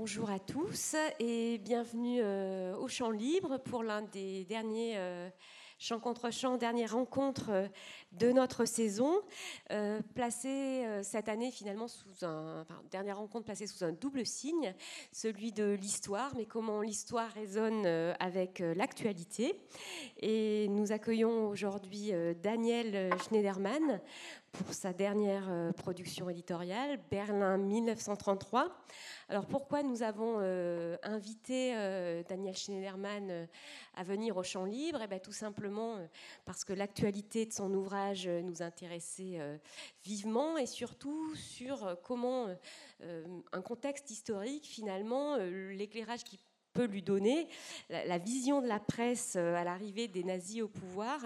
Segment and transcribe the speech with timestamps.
[0.00, 5.28] bonjour à tous et bienvenue euh, au Champ Libre pour l'un des derniers euh,
[5.80, 7.66] Champ contre Champ, dernière rencontre euh,
[8.12, 9.20] de notre saison,
[10.14, 12.64] placée cette année finalement sous un,
[13.12, 14.72] rencontre placée sous un double signe,
[15.12, 17.86] celui de l'histoire, mais comment l'histoire résonne
[18.18, 19.60] avec l'actualité.
[20.20, 22.12] Et nous accueillons aujourd'hui
[22.42, 24.00] Daniel Schneiderman
[24.58, 28.76] pour sa dernière production éditoriale, Berlin 1933.
[29.28, 33.46] Alors pourquoi nous avons euh, invité euh, Daniel Schneiderman euh,
[33.94, 35.00] à venir au Champ Libre?
[35.02, 35.96] Eh bien, Tout simplement
[36.44, 39.38] parce que l'actualité de son ouvrage nous intéressait
[40.02, 42.46] vivement et surtout sur comment
[43.52, 46.38] un contexte historique, finalement, l'éclairage qui
[46.84, 47.48] lui donner,
[47.90, 51.20] la, vision de la presse à l'arrivée des nazis au pouvoir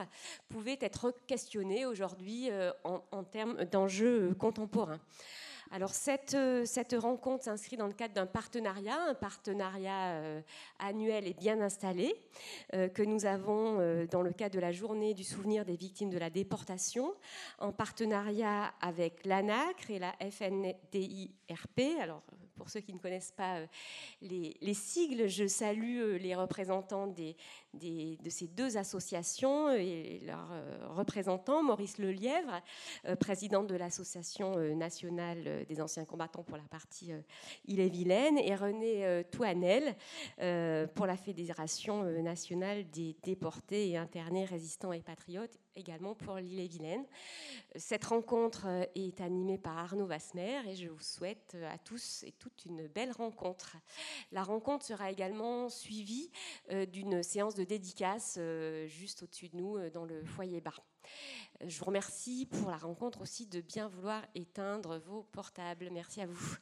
[0.49, 2.51] pouvait être questionnée aujourd'hui
[2.85, 5.01] en, termes d'enjeux contemporains.
[5.73, 10.43] Alors cette, euh, cette rencontre s'inscrit dans le cadre d'un partenariat, un partenariat euh,
[10.79, 12.15] annuel et bien installé,
[12.75, 13.79] euh, que nous avons
[14.11, 17.15] dans le cadre de la journée du souvenir des victimes de la déportation,
[17.59, 21.99] en partenariat avec l'ANACRE et la FNDIRP.
[22.01, 22.23] Alors
[22.57, 23.61] pour ceux qui ne connaissent pas
[24.21, 30.51] les, les sigles, je salue les représentants de ces deux associations et leurs
[30.95, 32.61] représentants, Maurice Lelièvre,
[33.21, 37.21] président de l'Association nationale des anciens combattants pour la partie euh,
[37.67, 39.95] Ille-et-Vilaine, et René euh, Touanel
[40.41, 47.05] euh, pour la Fédération nationale des déportés et internés résistants et patriotes, également pour l'Ille-et-Vilaine.
[47.77, 52.65] Cette rencontre est animée par Arnaud Vasmer et je vous souhaite à tous et toutes
[52.65, 53.77] une belle rencontre.
[54.31, 56.31] La rencontre sera également suivie
[56.93, 58.39] d'une séance de dédicace
[58.87, 60.83] juste au-dessus de nous dans le foyer bar.
[61.65, 65.89] Je vous remercie pour la rencontre aussi de bien vouloir éteindre vos portables.
[65.91, 66.57] Merci à vous.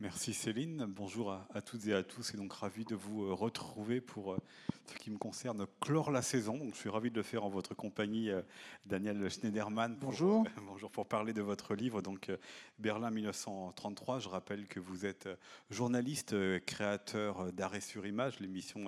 [0.00, 0.86] Merci Céline.
[0.86, 2.32] Bonjour à, toutes et à tous.
[2.32, 4.38] Et donc ravi de vous euh, retrouver pour euh,
[4.86, 6.56] ce qui me concerne clore la saison.
[6.56, 8.42] Donc, je suis ravi de le faire en votre compagnie, euh,
[8.86, 9.96] Daniel Schneiderman.
[10.00, 10.46] bonjour.
[10.68, 12.30] bonjour pour parler de votre livre, donc
[12.78, 14.20] Berlin 1933.
[14.20, 15.28] Je rappelle que vous êtes
[15.68, 18.84] journaliste, créateur d'Arrêt sur Image, l'émission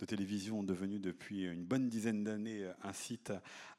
[0.00, 3.32] de télévision devenue depuis une bonne dizaine d'années un site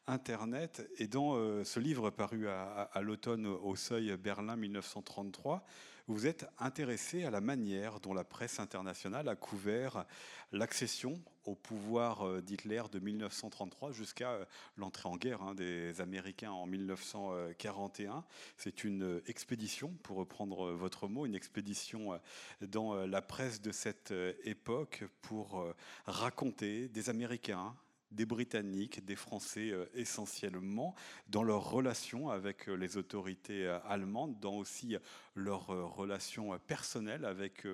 [0.07, 0.89] internet.
[0.97, 1.33] Et dans
[1.65, 5.65] ce livre paru à, à l'automne au Seuil Berlin 1933
[6.09, 10.05] vous êtes intéressé à la manière dont la presse internationale a couvert
[10.51, 16.51] l'accession au pouvoir euh, d'Hitler de 1933 jusqu'à euh, l'entrée en guerre hein, des Américains
[16.51, 18.23] en 1941.
[18.57, 22.17] C'est une expédition, pour reprendre votre mot, une expédition euh,
[22.61, 25.63] dans la presse de cette époque pour
[26.05, 27.75] raconter des Américains
[28.11, 30.95] des Britanniques, des Français euh, essentiellement,
[31.27, 34.95] dans leurs relations avec euh, les autorités euh, allemandes, dans aussi
[35.35, 37.65] leurs relations personnelles avec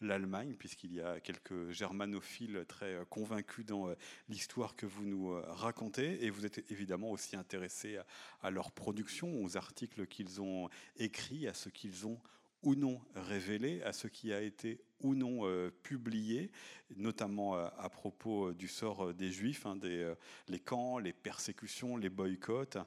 [0.00, 3.92] l'Allemagne, puisqu'il y a quelques germanophiles très convaincus dans
[4.28, 6.24] l'histoire que vous nous racontez.
[6.24, 7.98] Et vous êtes évidemment aussi intéressé
[8.40, 12.20] à leur production, aux articles qu'ils ont écrits, à ce qu'ils ont
[12.62, 16.50] ou non révélé, à ce qui a été ou non euh, publié,
[16.96, 20.12] notamment euh, à propos euh, du sort des Juifs, hein, des,
[20.48, 22.78] les camps, les persécutions, les boycotts,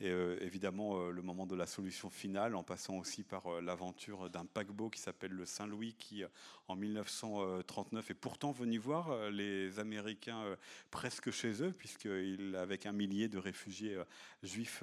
[0.00, 0.10] et
[0.40, 4.98] évidemment le moment de la solution finale, en passant aussi par l'aventure d'un paquebot qui
[4.98, 6.24] s'appelle le Saint-Louis, qui
[6.68, 10.42] en 1939 est pourtant venu voir les Américains
[10.90, 13.98] presque chez eux, puisqu'il, avec un millier de réfugiés
[14.42, 14.82] juifs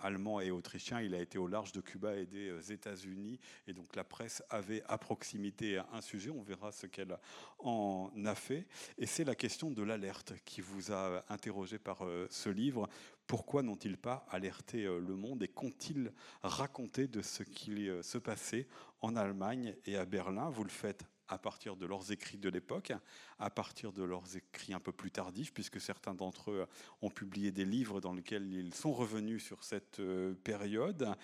[0.00, 3.94] allemands et autrichiens, il a été au large de Cuba et des États-Unis, et donc
[3.96, 7.16] la presse avait à proximité un on verra ce qu'elle
[7.58, 8.66] en a fait.
[8.98, 12.88] Et c'est la question de l'alerte qui vous a interrogé par euh, ce livre.
[13.26, 18.18] Pourquoi n'ont-ils pas alerté euh, le monde et qu'ont-ils raconté de ce qui euh, se
[18.18, 18.66] passait
[19.00, 20.50] en Allemagne et à Berlin?
[20.50, 22.92] Vous le faites à partir de leurs écrits de l'époque,
[23.38, 26.66] à partir de leurs écrits un peu plus tardifs, puisque certains d'entre eux
[27.02, 31.14] ont publié des livres dans lesquels ils sont revenus sur cette euh, période.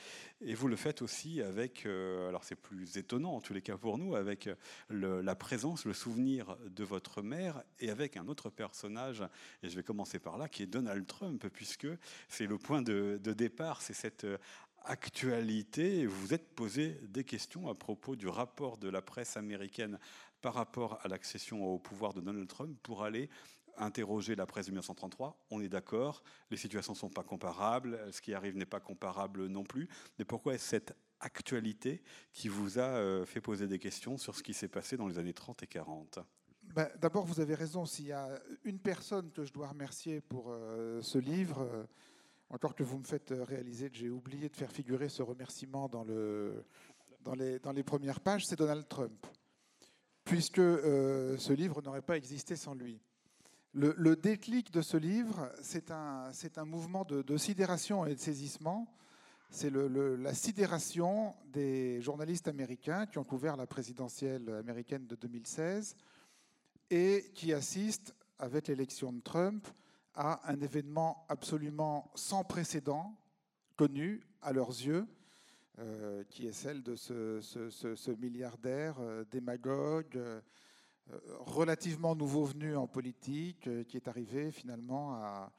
[0.40, 3.76] Et vous le faites aussi avec, euh, alors c'est plus étonnant en tous les cas
[3.76, 4.48] pour nous, avec
[4.90, 9.22] la présence, le souvenir de votre mère et avec un autre personnage,
[9.62, 11.88] et je vais commencer par là, qui est Donald Trump, puisque
[12.28, 14.38] c'est le point de, de départ, c'est cette euh,
[14.84, 19.98] actualité, vous êtes posé des questions à propos du rapport de la presse américaine
[20.40, 23.30] par rapport à l'accession au pouvoir de Donald Trump pour aller
[23.76, 25.46] interroger la presse de 1933.
[25.50, 29.46] On est d'accord, les situations ne sont pas comparables, ce qui arrive n'est pas comparable
[29.46, 29.88] non plus.
[30.18, 32.02] Mais pourquoi est-ce cette actualité
[32.32, 35.18] qui vous a euh, fait poser des questions sur ce qui s'est passé dans les
[35.18, 36.18] années 30 et 40
[36.74, 37.86] ben, D'abord, vous avez raison.
[37.86, 38.28] S'il y a
[38.64, 41.84] une personne que je dois remercier pour euh, ce livre, euh,
[42.50, 45.88] encore que vous me faites euh, réaliser que j'ai oublié de faire figurer ce remerciement
[45.88, 46.64] dans, le,
[47.22, 49.26] dans, les, premières pages, c'est Donald Trump.
[50.24, 53.00] puisque ce livre n'aurait pas existé sans lui.
[53.76, 56.30] Le, déclic de ce livre, c'est un,
[56.64, 58.86] mouvement de, sidération et de saisissement.
[59.50, 65.96] C'est la sidération des journalistes américains qui ont couvert la présidentielle américaine de 2016
[66.90, 69.66] et qui assistent, avec l'élection de Trump,
[70.14, 73.16] à un événement absolument sans précédent,
[73.76, 75.06] connu à leurs yeux,
[75.80, 80.40] euh, qui est celle de ce, milliardaire euh, démagogue, euh,
[81.40, 85.52] relativement nouveau venu en politique, qui est arrivé finalement à,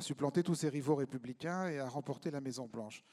[0.00, 3.04] supplanter tous ses rivaux républicains et à remporter la Maison-Blanche.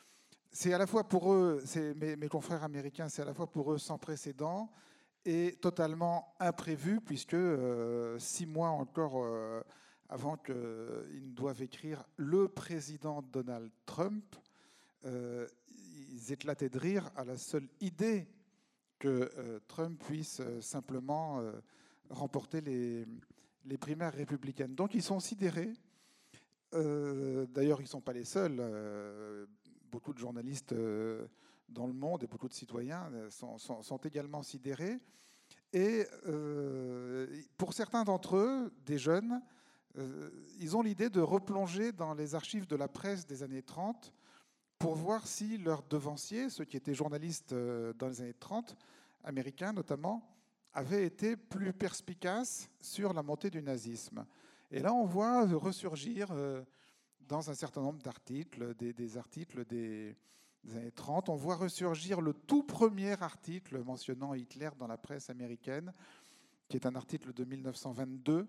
[0.51, 1.63] C'est à la fois pour eux,
[1.95, 4.71] mes, confrères américains, c'est à la fois pour eux sans précédent
[5.25, 7.38] et totalement imprévu, puisque
[8.18, 9.24] six mois encore
[10.09, 14.35] avant qu'ils ne doivent écrire le président Donald Trump,
[15.05, 18.27] ils éclataient de rire à la seule idée
[19.03, 21.51] que euh, Trump puisse euh, simplement euh,
[22.09, 23.05] remporter les,
[23.77, 24.75] primaires républicaines.
[24.75, 25.73] Donc ils sont sidérés.
[26.71, 28.61] D'ailleurs, ils ne sont pas les seuls.
[29.91, 30.73] beaucoup de journalistes
[31.69, 35.00] dans le monde et beaucoup de citoyens sont, également sidérés.
[35.71, 36.05] Et
[37.57, 39.41] pour certains d'entre eux, des jeunes,
[40.59, 44.13] ils ont l'idée de replonger dans les archives de la presse des années 30
[44.83, 48.75] pour voir si leurs devanciers, ceux qui étaient journalistes euh, dans les années 30,
[49.23, 50.29] américains notamment,
[50.73, 54.25] avaient été plus perspicaces sur la montée du nazisme.
[54.71, 56.63] Et là, on voit ressurgir euh,
[57.29, 60.17] dans un certain nombre d'articles, des, articles des,
[60.75, 65.93] années 30, on voit ressurgir le tout premier article mentionnant Hitler dans la presse américaine,
[66.67, 68.45] qui est un article de 1922 euh,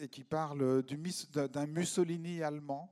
[0.00, 2.90] et qui parle d'un Mussolini allemand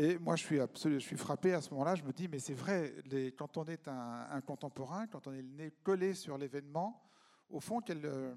[0.00, 1.96] et moi, je suis, suis frappé à ce moment-là.
[1.96, 2.94] Je me dis, mais c'est vrai,
[3.36, 7.02] quand on est un, contemporain, quand on est le nez collé sur l'événement,
[7.50, 8.32] au fond, quelle, euh,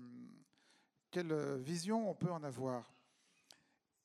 [1.11, 2.91] quelle vision on peut en avoir?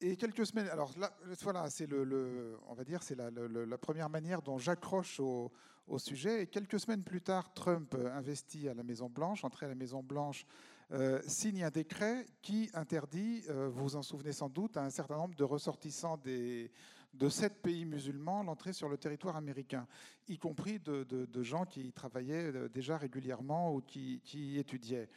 [0.03, 5.51] Et quelques semaines, alors là, voilà, c'est la, première manière dont j'accroche au,
[5.97, 6.43] sujet.
[6.43, 10.03] Et quelques semaines plus tard, Trump investit à la Maison Blanche, entrée à la Maison
[10.03, 10.45] Blanche.
[10.93, 14.91] Euh, signe un décret qui interdit, euh, vous vous en souvenez sans doute, à un
[14.91, 19.89] certain nombre de ressortissants de sept pays musulmans l'entrée sur le territoire américain,
[20.29, 25.09] y compris de, gens qui travaillaient euh, déjà régulièrement ou qui, étudiaient.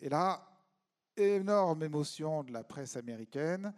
[0.00, 0.40] Et là,
[1.16, 3.74] énorme émotion de la presse américaine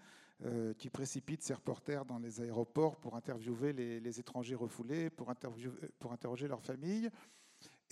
[0.78, 6.62] qui précipite ses reporters dans les aéroports pour interviewer les, étrangers refoulés, pour, interroger leurs
[6.62, 7.10] familles.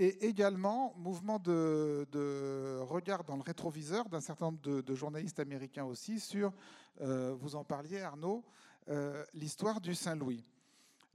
[0.00, 6.20] Et également, mouvement de, regard dans le rétroviseur d'un certain nombre de, journalistes américains aussi
[6.20, 6.52] sur,
[7.00, 8.44] euh, vous en parliez Arnaud,
[8.88, 10.44] euh, l'histoire du Saint-Louis.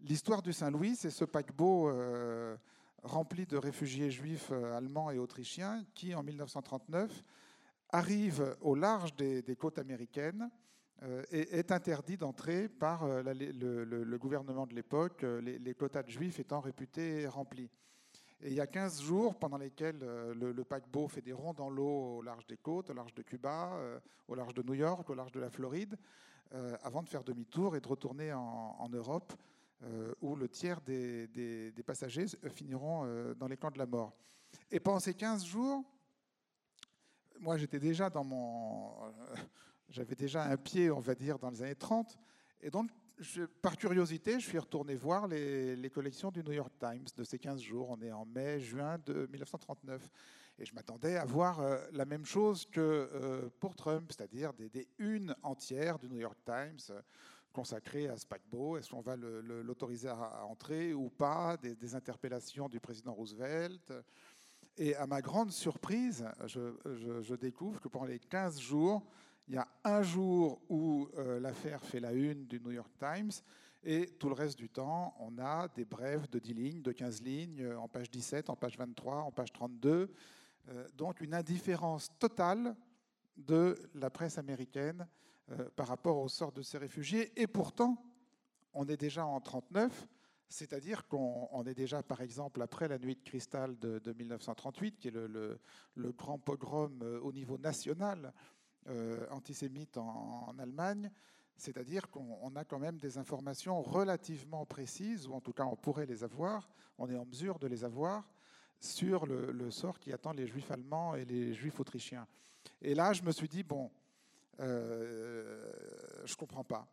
[0.01, 2.57] L'histoire du Saint-Louis, c'est ce paquebot euh,
[3.03, 7.23] rempli de réfugiés juifs allemands et autrichiens qui, en 1939,
[7.89, 10.49] arrive au large des, côtes américaines
[11.31, 17.27] et est interdit d'entrer par le, gouvernement de l'époque, les, quotas de juifs étant réputés
[17.27, 17.69] remplis.
[18.45, 22.17] Et il y a 15 jours pendant lesquels le, paquebot fait des ronds dans l'eau
[22.17, 23.71] au large des côtes, au large de Cuba,
[24.27, 25.97] au large de New York, au large de la Floride,
[26.53, 29.33] euh, avant de faire demi-tour et de retourner en, Europe,
[29.81, 34.13] euh, où le tiers des, passagers finiront euh, dans les camps de la mort.
[34.69, 35.83] Et pendant ces 15 jours,
[37.39, 38.91] moi j'étais déjà dans mon...
[39.89, 42.19] J'avais déjà un pied, on va dire, dans les années 30.
[42.61, 42.91] Et donc,
[43.61, 47.61] par curiosité, je suis retourné voir les, collections du New York Times de ces 15
[47.61, 47.89] jours.
[47.89, 50.09] On est en mai, juin de 1939.
[50.59, 54.69] Et je m'attendais à voir euh, la même chose que euh, pour Trump, c'est-à-dire des,
[54.69, 57.01] des, unes entières du New York Times euh,
[57.51, 58.77] consacrées à ce paquebot.
[58.77, 61.57] Est-ce qu'on va l'autoriser à, entrer ou pas?
[61.57, 63.93] Des, interpellations du président Roosevelt.
[64.77, 66.73] Et à ma grande surprise, je,
[67.21, 69.03] je, découvre que pendant les 15 jours,
[69.47, 71.09] il y a un jour où
[71.39, 73.31] l'affaire fait la une du New York Times
[73.85, 77.21] et tout le reste du temps, on a des brèves de 10 lignes, de 15
[77.21, 80.09] lignes, en page 17, en page 23, en page 32,
[80.69, 82.77] euh, donc une indifférence totale
[83.35, 85.05] de la presse américaine
[85.51, 87.33] euh, par rapport au sort de ces réfugiés.
[87.35, 88.01] Et pourtant,
[88.73, 90.07] on est déjà en 1939,
[90.47, 95.11] c'est-à-dire qu'on est déjà, par exemple, après la nuit de cristal de, 1938, qui est
[95.11, 95.59] le,
[96.13, 98.31] grand pogrom euh, au niveau national
[99.29, 101.09] antisémite en, en Allemagne,
[101.57, 106.05] c'est-à-dire qu'on a quand même des informations relativement précises, ou en tout cas on pourrait
[106.05, 108.27] les avoir, on est en mesure de les avoir,
[108.83, 112.27] sur le, sort qui attend les juifs allemands et les juifs autrichiens.
[112.81, 113.89] Et là, je me suis dit, bon,
[114.59, 115.71] euh,
[116.25, 116.85] je ne comprends pas.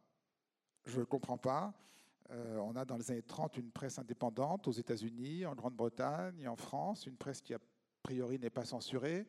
[0.86, 1.74] Je ne comprends pas.
[2.30, 6.46] Euh, on a dans les années 30 une presse indépendante aux États-Unis, en Grande-Bretagne et
[6.46, 7.58] en France, une presse qui a
[8.04, 9.26] priori n'est pas censurée.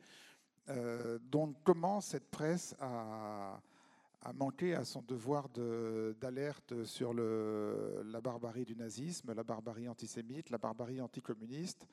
[1.29, 3.61] Donc comment cette presse a,
[4.33, 11.01] manqué à son devoir d'alerte sur la barbarie du nazisme, la barbarie antisémite, la barbarie
[11.01, 11.87] anticommuniste?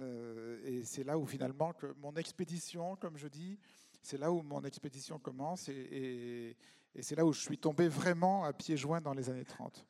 [0.00, 3.58] Euh, et c'est là où finalement mon expédition, comme je dis,
[4.00, 6.56] c'est là où mon expédition commence et,
[6.94, 9.84] et c'est là où je suis tombé vraiment à pieds joints dans les années 30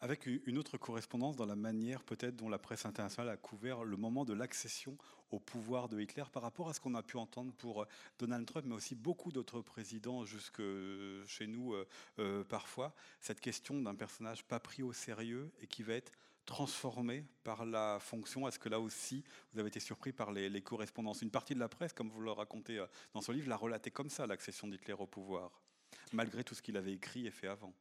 [0.00, 3.96] avec une autre correspondance dans la manière peut-être dont la presse internationale a couvert le
[3.96, 4.96] moment de l'accession
[5.30, 7.86] au pouvoir de Hitler par rapport à ce qu'on a pu entendre pour
[8.18, 10.62] Donald Trump, mais aussi beaucoup d'autres présidents jusque
[11.26, 11.86] chez nous euh,
[12.18, 16.12] euh, parfois, cette question d'un personnage pas pris au sérieux et qui va être
[16.46, 18.48] transformé par la fonction.
[18.48, 21.22] Est-ce que là aussi, vous avez été surpris par les, les, correspondances?
[21.22, 23.90] Une partie de la presse, comme vous le racontez euh, dans ce livre, l'a relaté
[23.90, 25.60] comme ça, l'accession d'Hitler au pouvoir,
[26.12, 27.72] malgré tout ce qu'il avait écrit et fait avant.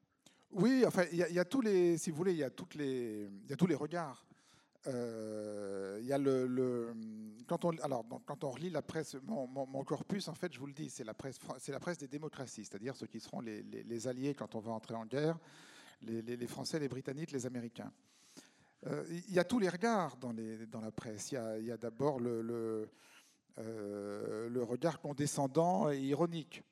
[0.51, 3.29] Oui, enfin, il y, a tous les, si vous voulez, il y a toutes les,
[3.49, 4.25] il tous les regards.
[4.87, 6.95] Euh, il y a le,
[7.47, 10.73] quand on, alors, quand on relit la presse, mon, corpus, en fait, je vous le
[10.73, 14.33] dis, c'est la presse, c'est la presse des démocraties, c'est-à-dire ceux qui seront les, alliés
[14.33, 15.37] quand on va entrer en guerre,
[16.01, 17.91] les, Français, les Britanniques, les Américains.
[18.87, 20.31] Euh, il y a tous les regards dans,
[20.81, 21.31] la presse.
[21.31, 22.89] Il y a, d'abord le, le,
[23.59, 26.63] euh, le regard condescendant et ironique.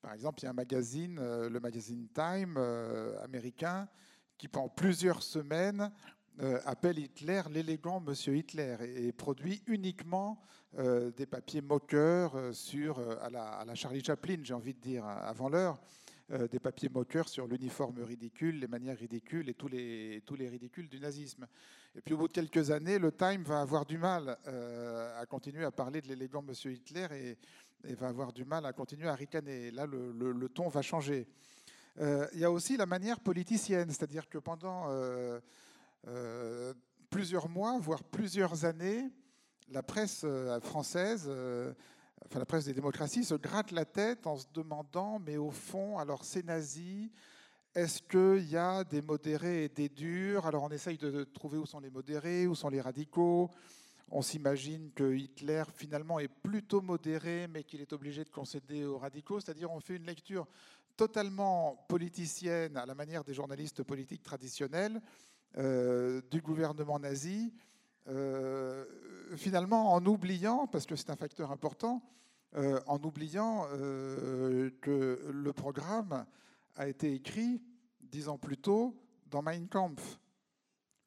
[0.00, 3.88] Par exemple, il y a un magazine, euh, le magazine Time euh, américain,
[4.36, 5.90] qui pendant plusieurs semaines
[6.40, 10.40] euh, appelle Hitler l'élégant Monsieur Hitler et, produit uniquement
[11.16, 15.80] des papiers moqueurs sur, à la, Charlie Chaplin, j'ai envie de dire, avant l'heure,
[16.28, 20.86] des papiers moqueurs sur l'uniforme ridicule, les manières ridicules et tous les, tous les ridicules
[20.86, 21.46] du nazisme.
[21.96, 25.64] Et puis au bout de quelques années, le Time va avoir du mal à continuer
[25.64, 27.38] à parler de l'élégant Monsieur Hitler et
[27.84, 29.70] et va avoir du mal à continuer à ricaner.
[29.70, 31.26] Là, le, ton va changer.
[32.00, 35.40] Euh, il y a aussi la manière politicienne, c'est-à-dire que pendant euh,
[36.06, 36.74] euh,
[37.10, 39.10] plusieurs mois, voire plusieurs années,
[39.70, 40.24] la presse
[40.62, 41.30] française,
[42.24, 45.98] enfin la presse des démocraties, se gratte la tête en se demandant, mais au fond,
[45.98, 47.10] alors c'est nazi,
[47.74, 50.46] est-ce qu'il y a des modérés et des durs?
[50.46, 53.50] Alors on essaye de trouver où sont les modérés, où sont les radicaux.
[54.10, 58.98] On s'imagine que Hitler finalement est plutôt modéré, mais qu'il est obligé de concéder aux
[58.98, 60.46] radicaux, c'est-à-dire on fait une lecture
[60.96, 65.00] totalement politicienne à la manière des journalistes politiques traditionnels
[65.56, 67.52] euh, du gouvernement nazi,
[68.08, 68.84] euh,
[69.36, 72.02] finalement en oubliant, parce que c'est un facteur important,
[72.56, 73.66] euh, en oubliant
[74.80, 76.26] que le programme
[76.76, 77.62] a été écrit
[78.00, 78.96] dix ans plus tôt
[79.26, 80.18] dans Mein Kampf.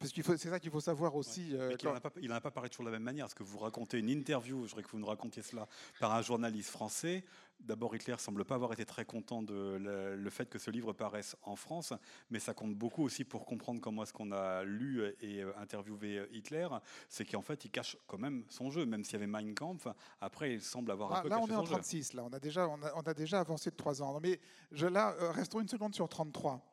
[0.02, 1.54] Parce que c'est ça qu'il faut savoir aussi.
[1.54, 1.88] Euh, il
[2.28, 3.26] n'en a, pas parlé toujours de la même manière.
[3.26, 5.66] Parce que vous racontez une interview, je voudrais que vous nous racontiez cela,
[6.00, 7.24] par un journaliste français.
[7.60, 11.36] D'abord, Hitler semble pas avoir été très content de le, fait que ce livre paraisse
[11.42, 11.92] en France,
[12.30, 16.26] mais ça compte beaucoup aussi pour comprendre comment est-ce qu'on a lu et euh, interviewé
[16.32, 16.66] Hitler.
[17.08, 19.86] C'est qu'en fait, il cache quand même son jeu, même s'il y avait Mein Kampf.
[20.20, 22.14] Après, il semble avoir un ah, peu Là, on est en 36.
[22.14, 24.18] Là, on a déjà, on a, on a, déjà avancé de 3 ans.
[24.20, 24.40] Mais
[24.72, 26.71] je, là, euh, restons une seconde sur 33.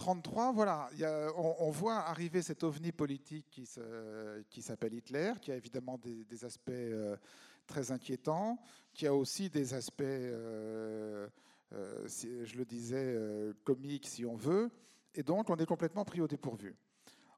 [0.00, 0.88] 33, voilà,
[1.36, 7.18] on, voit arriver cet ovni politique qui, s'appelle Hitler, qui a évidemment des, aspects euh,
[7.66, 8.58] très inquiétants,
[8.94, 11.28] qui a aussi des aspects, euh,
[11.74, 13.14] euh, je le disais,
[13.62, 14.70] comiques si on veut,
[15.14, 16.74] et donc on est complètement pris au dépourvu.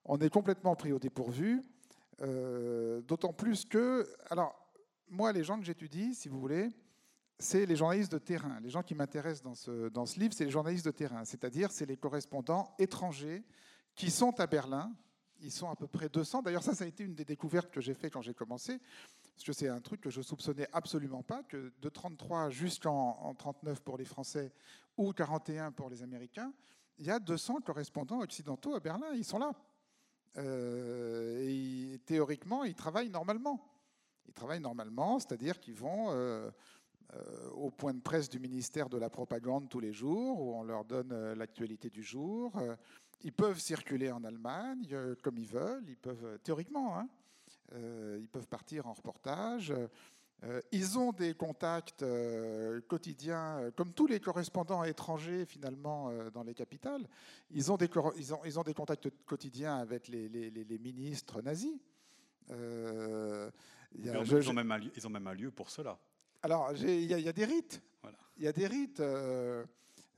[0.05, 1.63] On est complètement pris au dépourvu,
[2.21, 4.57] d'autant plus que, alors,
[5.09, 6.71] moi, les gens que j'étudie, si vous voulez,
[7.43, 8.61] c'est les journalistes de terrain.
[8.61, 11.71] Les gens qui m'intéressent dans ce, dans ce livre, c'est les journalistes de terrain, c'est-à-dire
[11.73, 13.45] c'est les correspondants étrangers
[13.95, 14.93] qui sont à Berlin.
[15.41, 16.43] Ils sont à peu près 200.
[16.43, 18.79] D'ailleurs, ça, ça a été une des découvertes que j'ai fait quand j'ai commencé,
[19.35, 23.81] parce que c'est un truc que je soupçonnais absolument pas, que de 33 jusqu'en 39
[23.81, 24.53] pour les Français
[24.97, 26.53] ou 41 pour les Américains,
[26.99, 29.09] il y a 200 correspondants occidentaux à Berlin.
[29.15, 29.53] Ils sont là.
[30.37, 33.69] Euh, et théoriquement, ils travaillent normalement.
[34.29, 36.13] Ils travaillent normalement, c'est-à-dire qu'ils vont...
[36.13, 36.49] Euh,
[37.55, 40.85] au point de presse du ministère de la Propagande tous les jours, où on leur
[40.85, 42.57] donne euh, l'actualité du jour.
[42.57, 42.75] Euh,
[43.23, 44.89] ils peuvent circuler en Allemagne
[45.23, 47.09] comme ils veulent, ils peuvent, théoriquement, hein,
[48.19, 49.73] ils peuvent partir en reportage.
[50.73, 52.05] Ils ont des contacts
[52.89, 57.07] quotidiens, comme tous les correspondants étrangers finalement dans les capitales.
[57.53, 61.43] Ils ont des, ils ont, ils ont des contacts quotidiens avec les, les, les ministres
[61.43, 61.79] nazis.
[62.51, 64.11] ils,
[64.51, 65.97] ont même ils ont même un lieu pour cela.
[66.45, 67.81] Alors, il y, a des rites.
[68.37, 68.99] Il y a des rites.
[68.99, 69.65] Euh,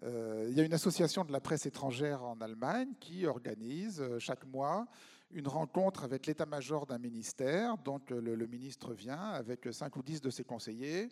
[0.03, 4.19] euh, il y a une association de la presse étrangère en Allemagne qui organise euh,
[4.19, 4.87] chaque mois
[5.33, 7.77] une rencontre avec l'état-major d'un ministère.
[7.77, 11.11] Donc, le, ministre vient avec cinq ou dix de ses conseillers.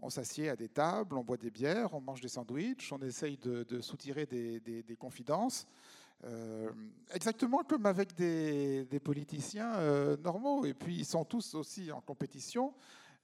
[0.00, 3.36] On s'assied à des tables, on boit des bières, on mange des sandwichs, on essaye
[3.36, 5.66] de, soutirer des, des, confidences.
[7.12, 10.64] exactement comme avec des, politiciens normaux.
[10.64, 12.72] Et puis ils sont tous aussi en compétition,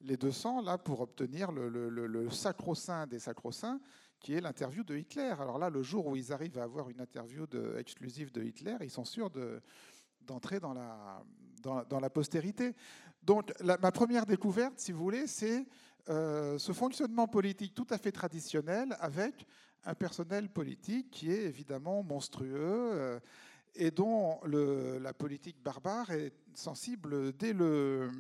[0.02, 3.80] les 200, là, pour obtenir le, sacro-saint des sacro-saints,
[4.20, 5.34] qui est l'interview de Hitler.
[5.38, 8.90] Alors là, le jour où ils arrivent à avoir une interview exclusive de Hitler, ils
[8.90, 9.30] sont sûrs
[10.20, 11.22] d'entrer dans, la,
[11.62, 12.74] dans, postérité.
[13.22, 15.66] Donc ma première découverte, si vous voulez, c'est
[16.08, 19.46] euh, ce fonctionnement politique tout à fait traditionnel avec
[19.84, 23.20] un personnel politique qui est évidemment monstrueux euh,
[23.74, 28.10] et dont la politique barbare est sensible dès, le,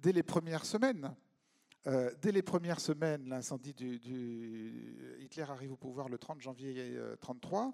[0.00, 1.14] dès les premières semaines.
[1.86, 7.72] Euh, dès les premières semaines, l'incendie du, Hitler arrive au pouvoir le 30 janvier 1933.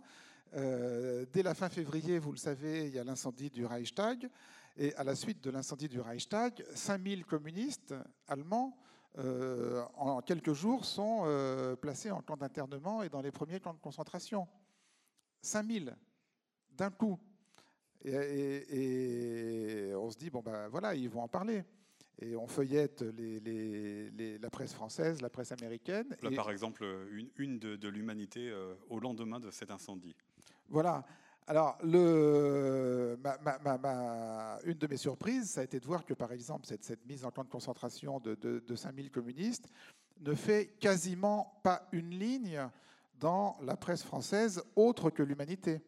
[0.55, 4.29] Euh, dès la fin février, vous le savez, il y a l'incendie du Reichstag.
[4.77, 7.95] Et à la suite de l'incendie du Reichstag, 5000 communistes
[8.29, 8.77] allemands,
[9.19, 11.25] euh, en quelques jours, sont
[11.81, 14.47] placés en camp d'internement et dans les premiers camps de concentration.
[15.43, 15.97] 5000
[16.71, 17.19] d'un coup.
[18.05, 21.65] Et, on se dit, bon ben voilà, ils vont en parler
[22.19, 26.17] et on feuillette la presse française, la presse américaine.
[26.23, 30.17] Là, par exemple, une, une de, l'humanité euh, au lendemain de cet incendie.
[30.69, 31.05] Voilà.
[31.47, 33.19] Alors, le,
[34.65, 37.25] une de mes surprises, ça a été de voir que, par exemple, cette, cette mise
[37.25, 39.69] en camp de concentration de, de, 5000 communistes
[40.23, 42.67] ne fait quasiment pas une ligne
[43.21, 45.83] dans la presse française autre que l'humanité.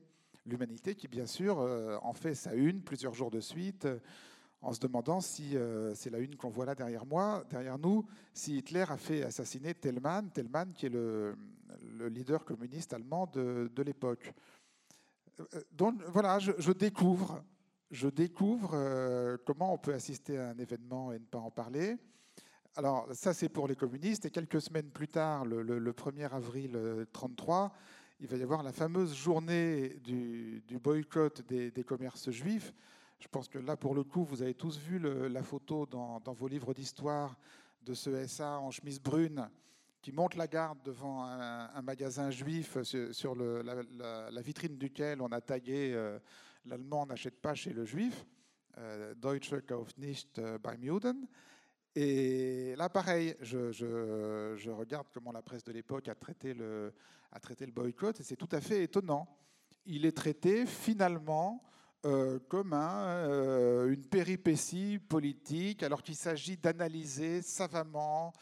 [0.46, 3.88] L'humanité qui, bien sûr, euh, en fait sa une plusieurs jours de suite
[4.60, 8.04] en se demandant si, euh, c'est la une qu'on voit là derrière moi, derrière nous,
[8.32, 11.36] si Hitler a fait assassiner Tellman, Tellman qui est le,
[12.08, 14.32] leader communiste allemand de, l'époque.
[15.40, 17.42] Euh, donc voilà, je, découvre,
[17.90, 21.96] je découvre euh, comment on peut assister à un événement et ne pas en parler.
[22.74, 27.72] Alors ça c'est pour les communistes et quelques semaines plus tard, le, 1er avril 1933,
[28.20, 32.72] il va y avoir la fameuse journée du, boycott des commerces juifs
[33.18, 36.48] je pense que là, pour le coup, vous avez tous vu la photo dans, vos
[36.48, 37.36] livres d'histoire
[37.82, 39.48] de ce SA en chemise brune
[40.00, 45.92] qui monte la garde devant un, magasin juif sur, la, vitrine duquel on a tagué
[45.92, 46.18] euh,
[46.64, 48.24] l'allemand n'achète pas chez le juif,
[48.76, 51.26] euh, Deutsche kauft nicht äh, beim Juden.
[51.94, 56.92] Et là, pareil, je, regarde comment la presse de l'époque a traité le
[57.72, 59.26] boycott, et c'est tout à fait étonnant.
[59.84, 61.64] Il est traité finalement
[62.04, 68.32] euh, comme euh, une péripétie politique, alors qu'il s'agit d'analyser savamment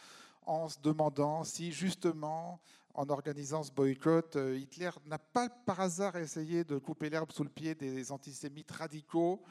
[0.45, 2.61] en se demandant si justement,
[2.93, 7.45] en organisant ce boycott, euh, Hitler n'a pas par hasard essayé de couper l'herbe sous
[7.45, 9.43] le pied des antisémites radicaux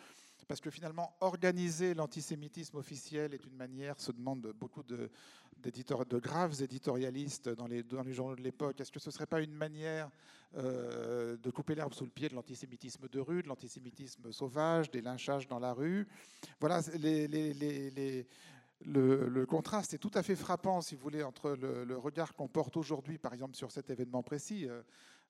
[0.48, 5.10] parce que finalement, organiser l'antisémitisme officiel est une manière, se demande beaucoup de,
[5.58, 8.80] de graves éditorialistes dans les, dans les journaux de l'époque.
[8.80, 10.10] Est-ce que ce ne serait pas une manière
[10.58, 15.02] euh, de couper l'herbe sous le pied de l'antisémitisme de rue, de l'antisémitisme sauvage, des
[15.02, 16.08] lynchages dans la rue
[16.60, 16.82] Voilà,
[18.86, 22.78] le, contraste est tout à fait frappant, si vous voulez, entre le, regard qu'on porte
[22.78, 24.68] aujourd'hui, par exemple, sur cet événement précis.
[24.68, 24.82] Euh,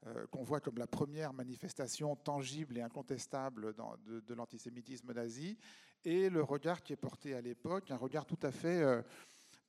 [0.07, 5.57] euh, qu'on voit comme la première manifestation tangible et incontestable de, l'antisémitisme nazi,
[6.03, 8.83] et le regard qui est porté à l'époque, un regard tout à fait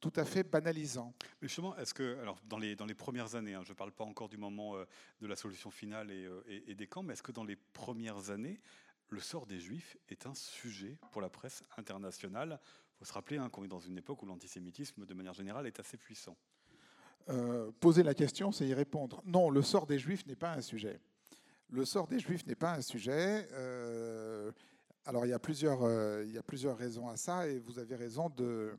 [0.00, 1.14] tout à fait banalisant.
[1.40, 3.92] Mais justement, est-ce que, alors dans les, dans les premières années, hein, je ne parle
[3.92, 4.84] pas encore du moment euh,
[5.20, 8.60] de la solution finale et, des camps, mais est-ce que dans les premières années,
[9.08, 12.60] le sort des Juifs est un sujet pour la presse internationale?
[12.62, 15.66] Il faut se rappeler hein, qu'on est dans une époque où l'antisémitisme, de manière générale,
[15.66, 16.36] est assez puissant.
[17.28, 19.22] Euh, poser la question, c'est y répondre.
[19.26, 21.00] Non, le sort des Juifs n'est pas un sujet.
[21.70, 23.48] Le sort des Juifs n'est pas un sujet.
[23.52, 24.52] Euh,
[25.04, 27.78] alors il y, a plusieurs, euh, il y a plusieurs raisons à ça, et vous
[27.78, 28.76] avez raison de,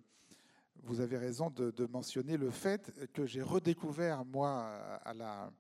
[0.84, 4.66] vous avez raison de, mentionner le fait que j'ai redécouvert, moi,
[5.04, 5.52] à la,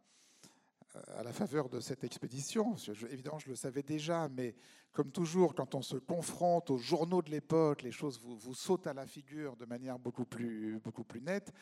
[1.31, 2.75] faveur de cette expédition,
[3.09, 4.55] évidemment je le savais déjà, mais
[4.93, 8.93] comme toujours, quand on se confronte aux journaux de l'époque, les choses vous, sautent à
[8.93, 11.53] la figure de manière beaucoup plus, beaucoup plus nette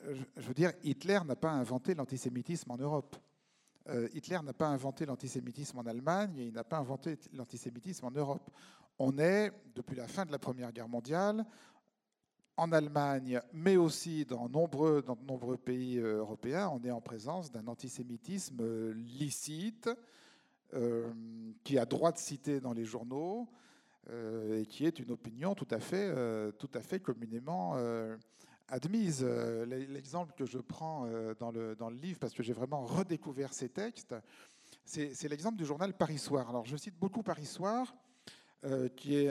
[0.00, 3.16] je veux dire, Hitler n'a pas inventé l'antisémitisme en Europe.
[3.88, 8.10] Euh, Hitler n'a pas inventé l'antisémitisme en Allemagne et il n'a pas inventé l'antisémitisme en
[8.10, 8.50] Europe.
[8.98, 11.44] On est, depuis la fin de la Première Guerre mondiale,
[12.56, 17.66] en Allemagne, mais aussi dans, de nombreux pays euh, européens, on est en présence d'un
[17.66, 19.90] antisémitisme euh, licite,
[21.62, 23.48] qui a droit de citer dans les journaux,
[24.12, 26.12] et qui est une opinion tout à fait,
[26.58, 27.76] tout à fait communément
[28.68, 29.22] admise.
[29.22, 33.68] Euh, l'exemple que je prends euh, dans le, livre, parce que j'ai vraiment redécouvert ces
[33.68, 34.14] textes,
[34.84, 36.48] c'est l'exemple du journal Paris Soir.
[36.48, 38.05] Alors je cite beaucoup Paris Soir, euh,
[38.96, 39.30] qui est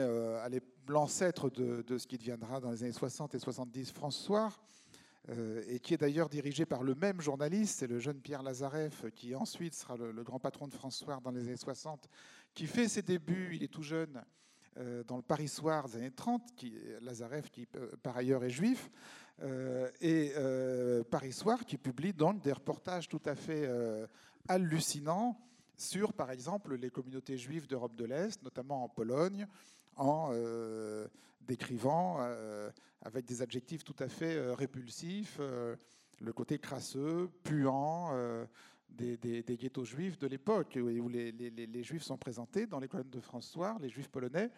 [0.88, 4.60] l'ancêtre de, ce qui deviendra dans les années 60 et 70 France Soir.
[5.68, 9.34] et qui est d'ailleurs dirigé par le même journaliste, c'est le jeune Pierre Lazareff, qui
[9.34, 12.08] ensuite sera le, grand patron de François dans les années 60,
[12.54, 14.22] qui fait ses débuts, il est tout jeune,
[15.06, 17.66] dans le Paris Soir des années 30, qui, Lazareff, qui
[18.02, 18.90] par ailleurs est juif,
[20.00, 20.32] et
[21.10, 23.68] Paris Soir, qui publie donc des reportages tout à fait
[24.48, 25.36] hallucinants
[25.76, 29.46] sur, par exemple, les communautés juives d'Europe de l'Est, notamment en Pologne,
[29.96, 31.06] en euh,
[31.42, 32.70] décrivant euh,
[33.02, 35.40] avec des adjectifs tout à fait euh, répulsifs
[36.20, 38.10] le côté crasseux, puant
[38.88, 43.76] des, ghettos juifs de l'époque, où les, juifs sont présentés dans les colonnes de François,
[43.82, 44.50] les juifs polonais,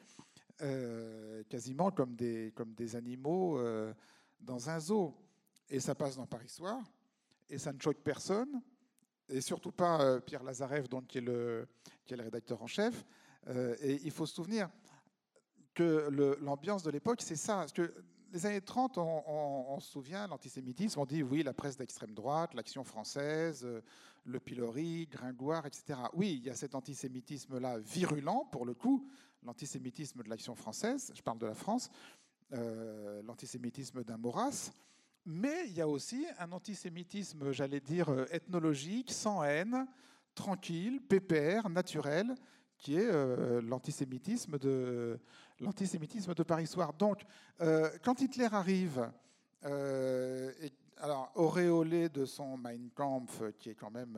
[1.48, 3.60] quasiment comme des, comme des animaux
[4.38, 5.16] dans un zoo.
[5.68, 6.80] Et ça passe dans Paris Soir,
[7.50, 8.62] et ça ne choque personne
[9.28, 11.68] et surtout pas euh, Pierre Lazarev, donc, qui, est le,
[12.06, 13.04] qui est le rédacteur en chef.
[13.48, 14.68] Euh, et il faut se souvenir
[15.74, 16.08] que
[16.40, 17.56] l'ambiance de l'époque, c'est ça.
[17.56, 17.94] Parce que
[18.32, 22.84] les années 30, on, se souvient, l'antisémitisme, on dit oui, la presse d'extrême droite, l'action
[22.84, 23.80] française, euh,
[24.24, 25.98] le pilori, Gringoire, etc.
[26.12, 29.08] Oui, il y a cet antisémitisme-là virulent, pour le coup,
[29.42, 31.90] l'antisémitisme de l'action française, je parle de la France,
[32.50, 34.72] l'antisémitisme d'un Maurras,
[35.28, 39.86] mais il y a aussi un antisémitisme, j'allais dire, euh, ethnologique, sans haine,
[40.34, 42.34] tranquille, pépère, naturel,
[42.78, 46.94] qui est euh, l'antisémitisme de Paris Soir.
[46.94, 47.26] Donc,
[47.60, 49.10] euh, quand Hitler arrive,
[49.64, 54.16] et, alors auréolé de son Mein Kampf, qui est quand même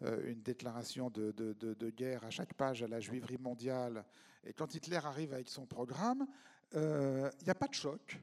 [0.00, 4.02] une déclaration de, de, guerre à chaque page à la juiverie mondiale,
[4.44, 6.26] et quand Hitler arrive avec son programme,
[6.74, 8.18] il n'y a pas de choc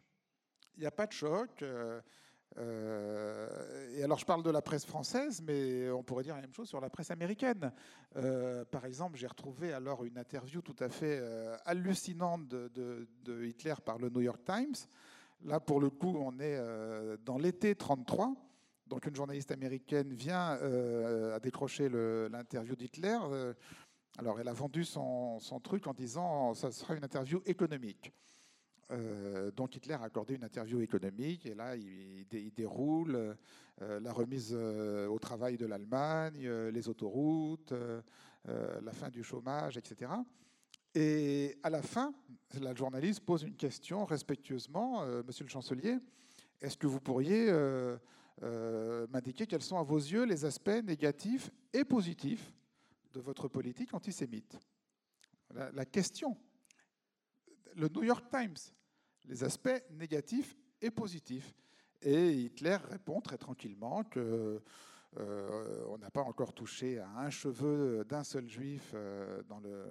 [0.79, 1.49] n'y a pas de choc.
[1.61, 1.99] Euh,
[2.57, 6.53] euh, et alors, je parle de la presse française, mais on pourrait dire la même
[6.53, 7.71] chose sur la presse américaine.
[8.15, 11.21] Euh, par exemple, j'ai retrouvé alors une interview tout à fait
[11.65, 13.07] hallucinante de,
[13.45, 14.75] Hitler par le New York Times.
[15.45, 16.59] Là, pour le coup, on est
[17.23, 18.35] dans l'été 33.
[18.87, 20.57] Donc, une journaliste américaine vient
[21.33, 23.17] à décrocher l'interview d'Hitler.
[24.17, 28.11] alors, elle a vendu son, son, truc en disant ça sera une interview économique.
[28.91, 32.25] Euh, donc Hitler a accordé une interview économique et là il,
[32.55, 33.35] déroule
[33.81, 37.73] euh, la remise euh, au travail de l'Allemagne, les autoroutes,
[38.45, 40.11] la fin du chômage, etc.
[40.95, 42.13] Et à la fin,
[42.59, 45.97] la journaliste pose une question respectueusement, Monsieur le chancelier,
[46.61, 47.51] est-ce que vous pourriez
[48.41, 52.51] m'indiquer quels sont à vos yeux les aspects négatifs et positifs
[53.13, 54.57] de votre politique antisémite?
[55.53, 56.35] La question
[57.75, 58.57] le New York Times
[59.29, 61.53] les aspects négatifs et positifs.
[62.01, 64.61] Et Hitler répond très tranquillement que
[65.17, 69.85] euh, on n'a pas encore touché à un cheveu d'un seul juif euh, dans, le,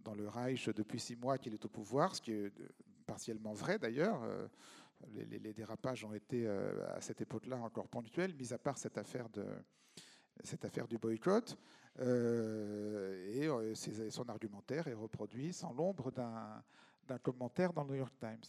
[0.00, 2.52] dans le Reich depuis six mois qu'il est au pouvoir, ce qui est
[3.06, 4.22] partiellement vrai d'ailleurs.
[4.24, 4.46] Euh,
[5.14, 9.46] les, dérapages ont été à cette époque-là encore ponctuels, mis à part cette affaire, de,
[10.42, 11.56] cette affaire du boycott.
[12.00, 13.48] et
[14.10, 16.64] son argumentaire est reproduit sans l'ombre d'un
[17.08, 18.40] d'un commentaire dans le New York Times.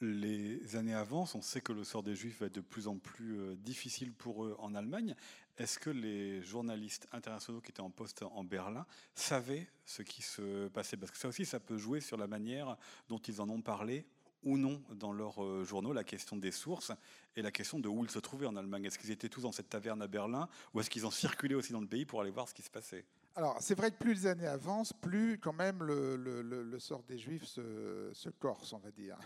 [0.00, 2.98] Les années avancent, on sait que le sort des Juifs va être de plus en
[2.98, 5.14] plus euh, difficile pour eux en Allemagne.
[5.56, 10.66] Est-ce que les journalistes internationaux qui étaient en poste en Berlin savaient ce qui se
[10.68, 10.96] passait?
[10.96, 12.76] Parce que ça aussi, ça peut jouer sur la manière
[13.08, 14.04] dont ils en ont parlé
[14.42, 16.92] ou non dans leurs euh, journaux, la question des sources
[17.36, 18.84] et la question de où ils se trouvaient en Allemagne.
[18.86, 21.72] Est-ce qu'ils étaient tous dans cette taverne à Berlin ou est-ce qu'ils ont circulé aussi
[21.72, 23.04] dans le pays pour aller voir ce qui se passait?
[23.36, 27.44] Alors, c'est vrai que plus les années avancent, plus quand même le, sort des Juifs
[27.44, 29.18] se, corse, on va dire,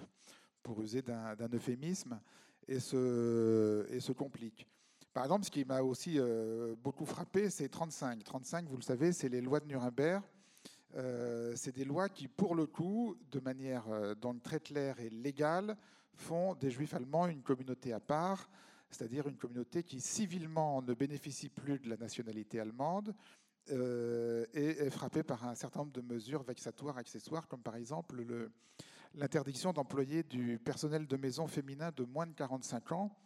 [0.62, 2.18] pour user d'un euphémisme,
[2.66, 4.66] et se, complique.
[5.12, 8.22] Par exemple, ce qui m'a aussi euh, beaucoup frappé, c'est 35.
[8.24, 10.22] 35, vous le savez, c'est les lois de Nuremberg.
[10.96, 15.10] Euh, c'est des lois qui, pour le coup, de manière euh, donc très claire et
[15.10, 15.76] légale,
[16.14, 18.48] font des Juifs allemands une communauté à part,
[18.90, 23.14] c'est-à-dire une communauté qui civilement ne bénéficie plus de la nationalité allemande,
[23.70, 28.24] euh, est, frappé par un certain nombre de mesures vexatoires, accessoires, comme par exemple
[29.14, 33.16] l'interdiction d'employer du personnel de maison féminin de moins de 45 ans,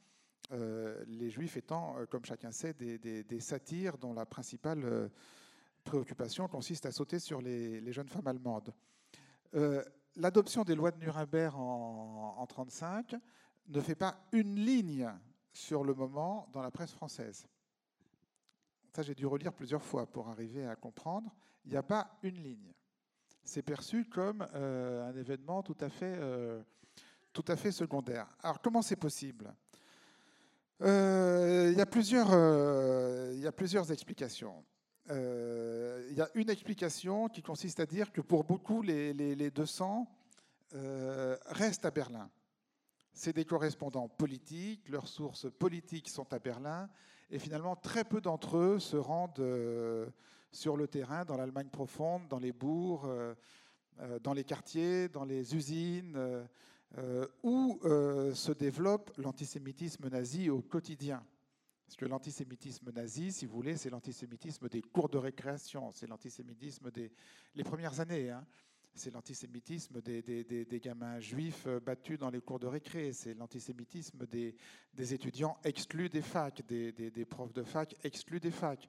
[0.52, 5.10] euh, les juifs étant, euh, comme chacun sait, des, satyres dont la principale
[5.84, 8.72] préoccupation consiste à sauter sur les, jeunes femmes allemandes.
[10.16, 13.14] L'adoption des lois de Nuremberg en 1935
[13.68, 15.10] ne fait pas une ligne
[15.52, 17.46] sur le moment dans la presse française
[18.94, 22.42] ça j'ai dû relire plusieurs fois pour arriver à comprendre, il n'y a pas une
[22.42, 22.72] ligne.
[23.42, 26.62] C'est perçu comme euh, un événement tout à, fait, euh,
[27.32, 28.26] tout à fait secondaire.
[28.42, 29.52] Alors comment c'est possible?
[30.82, 32.28] Euh, il, y a plusieurs,
[33.34, 34.64] y a plusieurs explications.
[35.08, 39.50] il y a une explication qui consiste à dire que pour beaucoup, les, les, les
[39.50, 40.06] 200
[41.46, 42.30] restent à Berlin.
[43.14, 46.88] C'est des correspondants politiques, leurs sources politiques sont à Berlin,
[47.32, 49.42] et finalement très peu d'entre eux se rendent
[50.52, 53.08] sur le terrain, dans l'Allemagne profonde, dans les bourgs,
[54.22, 56.46] dans les quartiers, dans les usines,
[57.42, 61.24] où se développe l'antisémitisme nazi au quotidien.
[61.86, 66.90] Parce que l'antisémitisme nazi, si vous voulez, c'est l'antisémitisme des cours de récréation, c'est l'antisémitisme
[66.90, 67.10] des
[67.54, 68.30] les premières années.
[68.30, 68.46] Hein.
[68.94, 73.12] C'est l'antisémitisme des, des, gamins juifs euh, battus dans les cours de récré.
[73.14, 74.54] C'est l'antisémitisme des,
[75.14, 78.88] étudiants exclus des facs, des, profs de fac exclus des facs.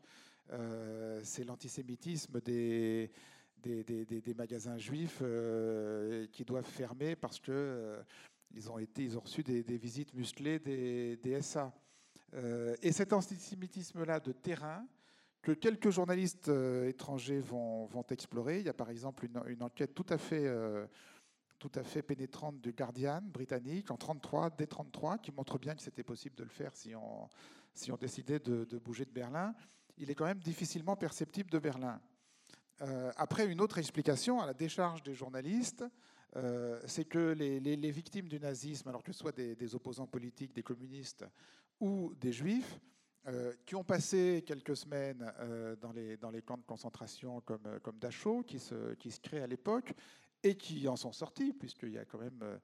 [0.52, 3.12] Euh, c'est l'antisémitisme des,
[3.62, 7.98] des, magasins juifs euh, qui doivent fermer parce que
[8.54, 11.74] ils ont été, ils ont reçu des, visites musclées des, SA.
[12.82, 14.86] Et cet antisémitisme-là de terrain,
[15.44, 18.60] que quelques journalistes euh, étrangers vont, explorer.
[18.60, 20.88] Il y a par exemple une, enquête tout à fait, euh,
[21.60, 25.82] tout à fait pénétrante du Guardian britannique en 33, dès 33, qui montre bien que
[25.82, 29.54] c'était possible de le faire si on, décidait de, bouger de Berlin.
[29.98, 32.00] Il est quand même difficilement perceptible de Berlin.
[33.18, 35.84] après, une autre explication à la décharge des journalistes,
[36.86, 41.26] c'est que les, victimes du nazisme, alors que ce soit des opposants politiques, des communistes
[41.80, 42.80] ou des juifs
[43.28, 47.98] euh, qui ont passé quelques semaines euh, dans, les, camps de concentration comme, euh, comme
[47.98, 49.94] Dachau, qui se, créent à l'époque,
[50.44, 52.60] et qui en sont sortis, puisqu'il y a quand même...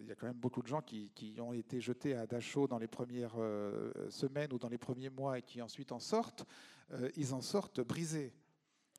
[0.00, 2.66] il y a quand même beaucoup de gens qui, qui ont été jetés à Dachau
[2.66, 3.36] dans les premières
[4.08, 6.44] semaines ou dans les premiers mois et qui ensuite en sortent.
[7.14, 8.32] ils en sortent brisés.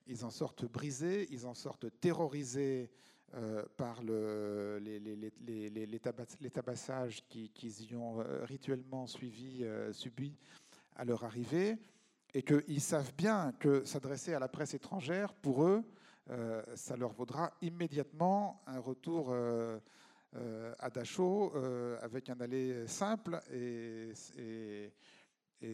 [0.08, 2.90] Ils en sortent brisés, ils en sortent terrorisés
[3.36, 10.38] euh, par le, les, tabassages qu'ils y ont euh, rituellement suivi, euh, subi
[10.96, 11.80] à leur arrivée,
[12.36, 15.84] et qu'ils savent bien que s'adresser à la presse étrangère, pour eux,
[16.76, 19.36] ça leur vaudra immédiatement un retour
[20.80, 21.54] à Dachau
[22.02, 24.14] avec un aller simple et,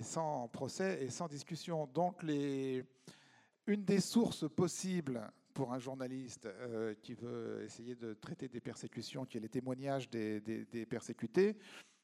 [0.02, 1.88] sans procès et sans discussion.
[1.94, 5.22] Donc, une des sources possibles
[5.60, 10.10] pour un journaliste euh, qui veut essayer de traiter des persécutions, qui est les témoignages
[10.10, 11.58] des, persécutés,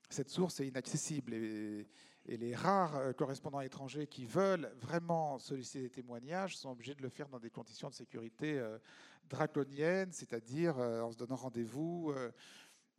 [0.10, 1.34] cette source est inaccessible.
[1.34, 1.88] Et,
[2.28, 7.08] les rares euh, correspondants étrangers qui veulent vraiment solliciter des témoignages sont obligés de le
[7.08, 8.78] faire dans des conditions de sécurité euh,
[9.30, 12.14] draconiennes, c'est-à-dire en se donnant rendez-vous.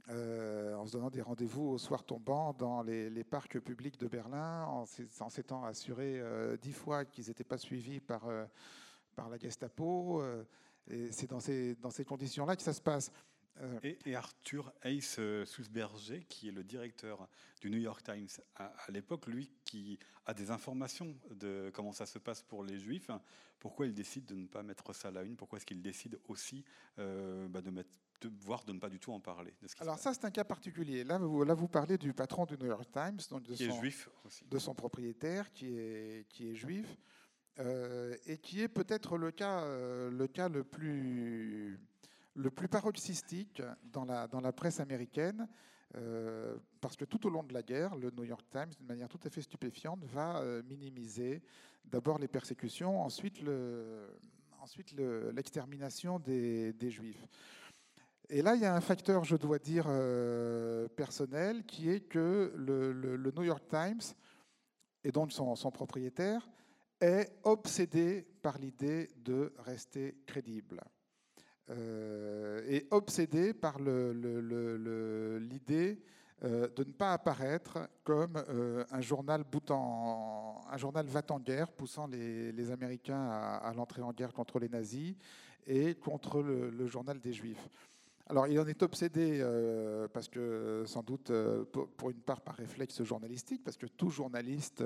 [0.08, 4.86] en se donnant des rendez-vous au soir tombant dans les, parcs publics de Berlin, en,
[4.86, 6.22] s'étant assuré
[6.62, 8.24] dix fois qu'ils n'étaient pas suivis par
[9.16, 10.22] par la Gestapo.
[10.22, 10.44] Euh,
[10.88, 13.10] et c'est dans ces, dans ces conditions-là que ça se passe.
[13.62, 17.26] Euh, et, Arthur Hayes euh, Sousberger, qui est le directeur
[17.62, 22.18] du New York Times à, l'époque, lui qui a des informations de comment ça se
[22.18, 23.10] passe pour les Juifs,
[23.58, 25.36] pourquoi il décide de ne pas mettre ça à la une?
[25.36, 26.62] Pourquoi est-ce qu'il décide aussi
[26.98, 27.88] bah, de mettre,
[28.20, 31.02] de, voire de ne pas du tout en parler Alors ça, c'est un cas particulier.
[31.02, 33.72] Là vous, là, vous parlez du patron du New York Times, donc de, qui son,
[33.72, 34.44] est juif aussi.
[34.44, 36.94] de son propriétaire, qui est, qui est juif.
[37.58, 41.80] Euh, et qui est peut-être le cas, euh, le, cas le, plus,
[42.34, 45.48] le plus paroxystique dans la, dans la presse américaine,
[45.96, 49.08] euh, parce que tout au long de la guerre, le New York Times, d'une manière
[49.08, 51.42] tout à fait stupéfiante, va minimiser
[51.84, 53.40] d'abord les persécutions, ensuite
[55.32, 57.24] l'extermination ensuite des, des, Juifs.
[58.28, 59.86] Et là, il y a un facteur, je dois dire,
[60.96, 64.02] personnel, qui est que le, le, New York Times,
[65.04, 66.46] et donc son, son propriétaire,
[67.00, 70.80] est obsédé par l'idée de rester crédible.
[71.68, 73.90] Euh, et obsédé par l'idée
[76.44, 81.72] euh, de ne pas apparaître comme euh, un journal boutant, un journal va en guerre,
[81.72, 85.16] poussant les, Américains à, l'entrée en guerre contre les nazis
[85.66, 87.68] et contre le, journal des Juifs.
[88.28, 89.44] Alors, il en est obsédé
[90.12, 91.32] parce que, sans doute,
[91.96, 94.84] pour, une part par réflexe journalistique, parce que tout journaliste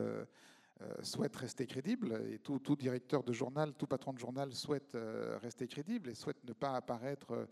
[1.02, 5.66] souhaite rester crédible, et tout, directeur de journal, tout patron de journal souhaite euh, rester
[5.66, 7.48] crédible et souhaite ne pas apparaître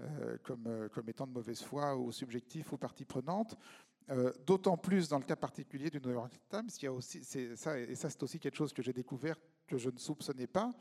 [0.00, 3.56] euh, comme, étant de mauvaise foi ou subjectif ou partie prenante.
[4.46, 8.56] D'autant plus dans le cas particulier du New York Times, et ça c'est aussi quelque
[8.56, 10.74] chose que j'ai découvert que je ne soupçonnais pas,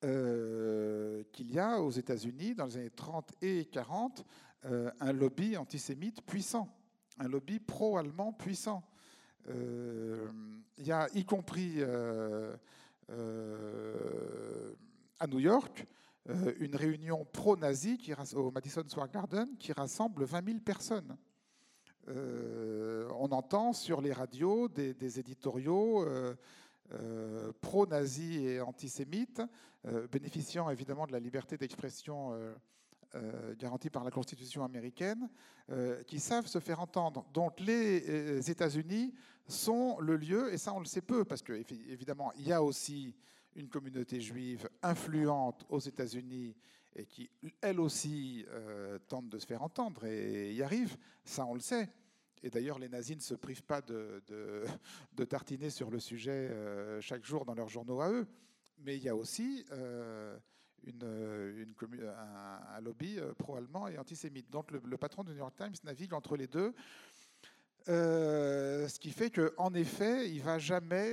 [0.00, 4.24] qu'il y a aux États-Unis, dans les années 30 et 40,
[4.62, 6.74] un lobby antisémite puissant,
[7.18, 8.82] un lobby pro-allemand puissant.
[9.48, 10.28] Euh,
[10.78, 12.54] il y a y compris euh,
[13.10, 14.74] euh,
[15.18, 15.86] à New York
[16.60, 17.98] une réunion pro-nazi
[18.34, 21.16] au Madison Square Garden qui rassemble 20 000 personnes.
[22.06, 26.06] on entend sur les radios des, éditoriaux
[27.62, 29.40] pro-nazis et antisémites,
[30.12, 32.38] bénéficiant évidemment de la liberté d'expression
[33.58, 35.28] garantis par la Constitution américaine,
[36.06, 37.26] qui savent se faire entendre.
[37.32, 39.14] Donc les États-Unis
[39.46, 43.14] sont le lieu, et ça on le sait peu, parce qu'évidemment il y a aussi
[43.56, 46.54] une communauté juive influente aux États-Unis
[46.94, 51.54] et qui, elle aussi, euh, tente de se faire entendre et y arrive, ça on
[51.54, 51.88] le sait.
[52.42, 54.22] Et d'ailleurs, les nazis ne se privent pas de,
[55.28, 58.26] tartiner sur le sujet euh, chaque jour dans leurs journaux à eux.
[58.78, 60.38] Mais il y a aussi euh,
[60.84, 61.66] une,
[62.74, 64.50] un, lobby pro-allemand et antisémite.
[64.50, 66.74] Donc le, patron du New York Times navigue entre les deux.
[67.86, 71.12] ce qui fait qu'en effet, il va jamais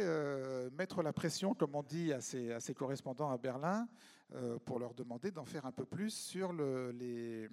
[0.77, 3.87] mettre la pression, comme on dit à ses, correspondants à Berlin,
[4.33, 7.47] euh, pour leur demander d'en faire un peu plus sur le, les,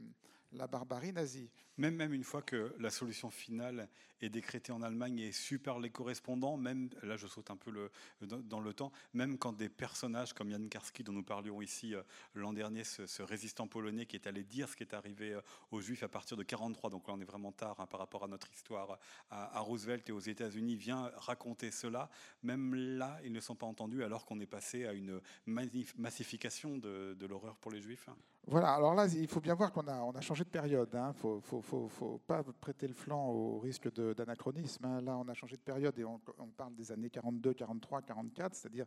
[0.53, 1.51] la barbarie nazie.
[1.79, 3.89] Même, même une fois que la solution finale
[4.21, 7.91] est décrétée en Allemagne et su par les correspondants, même, là je saute un peu
[8.21, 12.03] dans le temps, même quand des personnages comme Jan Karski, dont nous parlions ici euh,
[12.35, 15.81] l'an dernier, ce, résistant polonais qui est allé dire ce qui est arrivé euh, aux
[15.81, 18.29] Juifs à partir de 43, donc là on est vraiment tard hein, par rapport à
[18.29, 18.99] notre histoire
[19.31, 22.11] à, Roosevelt et aux États-Unis, vient raconter cela,
[22.43, 25.21] même là ils ne sont pas entendus alors qu'on est passé à une
[25.97, 28.09] massification de l'horreur pour les Juifs.
[28.49, 30.89] Voilà, alors là, il faut bien voir qu'on a, on a changé de période.
[30.93, 31.15] Il hein.
[31.25, 34.85] ne faut, pas prêter le flanc au risque d'anachronisme.
[34.85, 35.01] Hein.
[35.01, 36.19] Là, on a changé de période et on,
[36.57, 38.87] parle des années 42, 43, 44, c'est-à-dire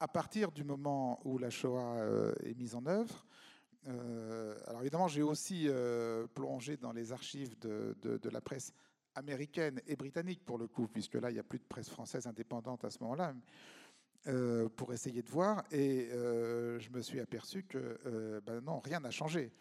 [0.00, 3.26] à partir du moment où la Shoah euh, est mise en œuvre.
[3.88, 8.72] Euh, alors évidemment, j'ai aussi euh, plongé dans les archives de, de, la presse
[9.14, 12.26] américaine et britannique, pour le coup, puisque là, il n'y a plus de presse française
[12.26, 13.34] indépendante à ce moment-là.
[14.28, 15.62] Euh, pour essayer de voir.
[15.70, 19.52] Et euh, je me suis aperçu que euh, ben non, rien n'a changé.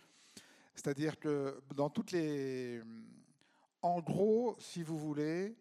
[0.74, 2.82] C'est-à-dire que dans toutes les...
[3.84, 5.56] En gros, si vous voulez,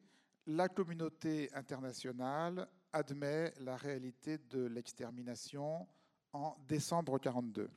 [0.46, 5.86] la communauté internationale admet la réalité de l'extermination
[6.32, 7.68] en décembre 42.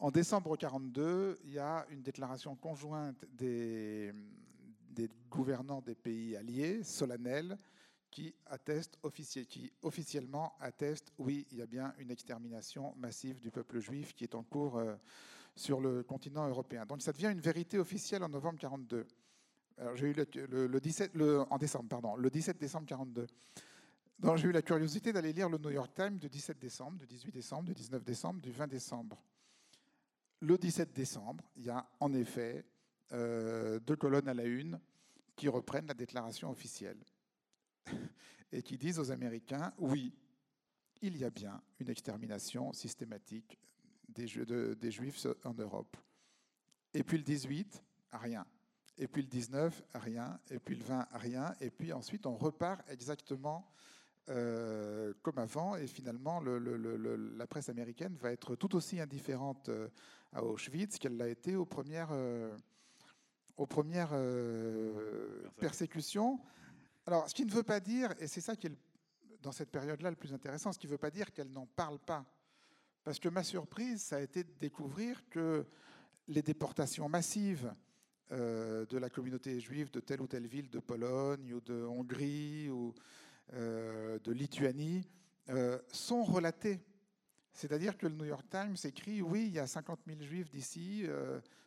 [0.00, 4.12] En décembre 42, il y a une déclaration conjointe des
[5.30, 7.56] gouvernants des pays alliés, solennelle,
[8.16, 8.98] qui, atteste,
[9.82, 14.34] officiellement atteste, oui, il y a bien une extermination massive du peuple juif qui est
[14.34, 14.94] en cours euh,
[15.54, 16.86] sur le continent européen.
[16.86, 19.06] Donc ça devient une vérité officielle en novembre 42.
[19.96, 23.26] J'ai eu le, 17, le, en décembre, pardon, le 17 décembre 42.
[24.18, 27.06] Donc j'ai eu la curiosité d'aller lire le New York Times du 17 décembre, du
[27.06, 29.22] 18 décembre, du 19 décembre, du 20 décembre.
[30.40, 32.64] Le 17 décembre, il y a en effet
[33.12, 34.80] euh, deux colonnes à la une
[35.34, 36.96] qui reprennent la déclaration officielle
[38.52, 40.12] et qui disent aux Américains, oui,
[41.02, 43.58] il y a bien une extermination systématique
[44.08, 44.26] des,
[44.76, 45.96] des Juifs en Europe.
[46.94, 48.46] Et puis le 18, rien.
[48.98, 50.40] Et puis le 19, rien.
[50.50, 51.54] Et puis le 20, rien.
[51.60, 53.70] Et puis ensuite, on repart exactement
[54.28, 55.76] euh, comme avant.
[55.76, 59.88] Et finalement, la presse américaine va être tout aussi indifférente euh,
[60.32, 62.56] à Auschwitz qu'elle l'a été aux premières, euh,
[63.56, 64.14] aux premières
[65.60, 66.40] persécutions.
[67.06, 68.76] Alors, ce qui ne veut pas dire, et c'est ça qui est
[69.40, 72.00] dans cette période-là le plus intéressant, ce qui ne veut pas dire qu'elle n'en parle
[72.00, 72.24] pas.
[73.04, 75.64] Parce que ma surprise, ça a été de découvrir que
[76.26, 77.72] les déportations massives
[78.32, 82.68] euh, de la communauté juive de telle ou telle ville de Pologne ou de Hongrie
[82.70, 82.92] ou
[83.52, 85.06] euh, de Lituanie
[85.48, 86.80] euh, sont relatées.
[87.52, 91.06] C'est-à-dire que le New York Times écrit, oui, il y a 50 000 juifs d'ici,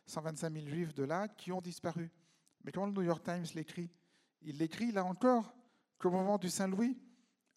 [0.06, 2.10] 125 000 juifs de là qui ont disparu.
[2.62, 3.90] Mais comment le New York Times l'écrit?
[4.42, 5.54] Il l'écrit là encore
[5.98, 6.98] qu'au moment du Saint-Louis,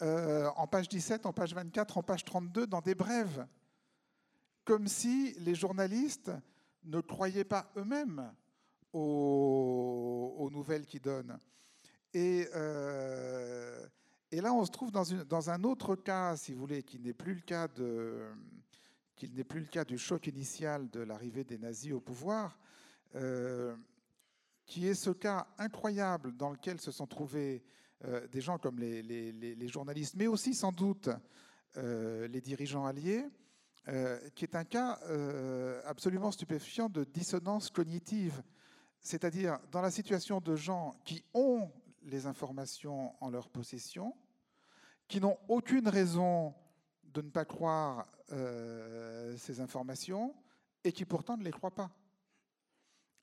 [0.01, 3.47] euh, en page 17, en page 24, en page 32, dans des brèves,
[4.65, 6.31] comme si les journalistes
[6.83, 8.33] ne croyaient pas eux-mêmes
[8.91, 11.39] aux, nouvelles qu'ils donnent.
[12.13, 13.85] Et, euh,
[14.31, 17.35] et, là, on se trouve dans, un autre cas, si vous voulez, qui n'est plus
[17.35, 18.27] le cas de
[19.15, 22.57] qu'il n'est plus le cas du choc initial de l'arrivée des nazis au pouvoir.
[23.15, 23.75] Euh,
[24.65, 27.63] qui est ce cas incroyable dans lequel se sont trouvés
[28.06, 31.10] euh, des gens comme les, journalistes, mais aussi sans doute
[31.78, 33.26] euh, les dirigeants alliés,
[33.88, 34.99] euh, qui est un cas
[35.86, 38.43] absolument stupéfiant de dissonance cognitive.
[38.99, 41.72] C'est-à-dire dans la situation de gens qui ont
[42.03, 44.16] les informations en leur possession,
[45.07, 46.53] qui n'ont aucune raison
[47.05, 48.07] de ne pas croire
[49.38, 50.34] ces informations
[50.84, 51.91] et qui pourtant ne les croient pas.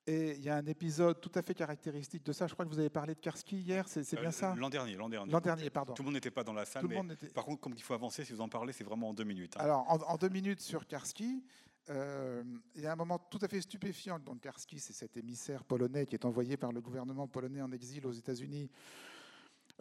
[0.07, 2.47] Et il y a un épisode tout à fait caractéristique de ça.
[2.47, 4.55] Je crois que vous avez parlé de Karski hier, c'est bien euh, ça?
[4.55, 5.31] L'an dernier, l'an dernier.
[5.31, 5.93] L'an dernier, pardon.
[5.93, 6.87] Tout le monde n'était pas dans la salle.
[6.87, 9.23] mais Par contre, comme il faut avancer, si vous en parlez, c'est vraiment en deux
[9.23, 9.55] minutes.
[9.57, 9.61] Hein.
[9.61, 11.43] Alors, en, deux minutes sur Karski,
[11.91, 12.43] euh,
[12.73, 14.17] il y a un moment tout à fait stupéfiant.
[14.17, 18.07] Donc, Karski, c'est cet émissaire polonais qui est envoyé par le gouvernement polonais en exil
[18.07, 18.71] aux États-Unis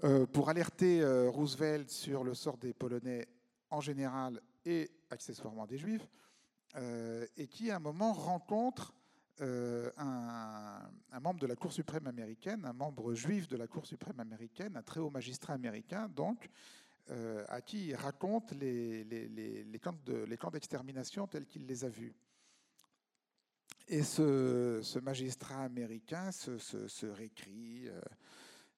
[0.05, 3.27] euh, pour alerter Roosevelt sur le sort des Polonais
[3.71, 6.07] en général et accessoirement des Juifs,
[6.77, 8.93] et qui, à un moment, rencontre
[9.41, 14.21] euh, un, membre de la Cour suprême américaine, un membre juif de la Cour suprême
[14.21, 16.51] américaine, un très haut magistrat américain, donc,
[17.11, 22.15] euh, à qui il raconte les, camps d'extermination tels qu'il les a vus.
[23.89, 28.01] Et ce, magistrat américain se, récrit, euh,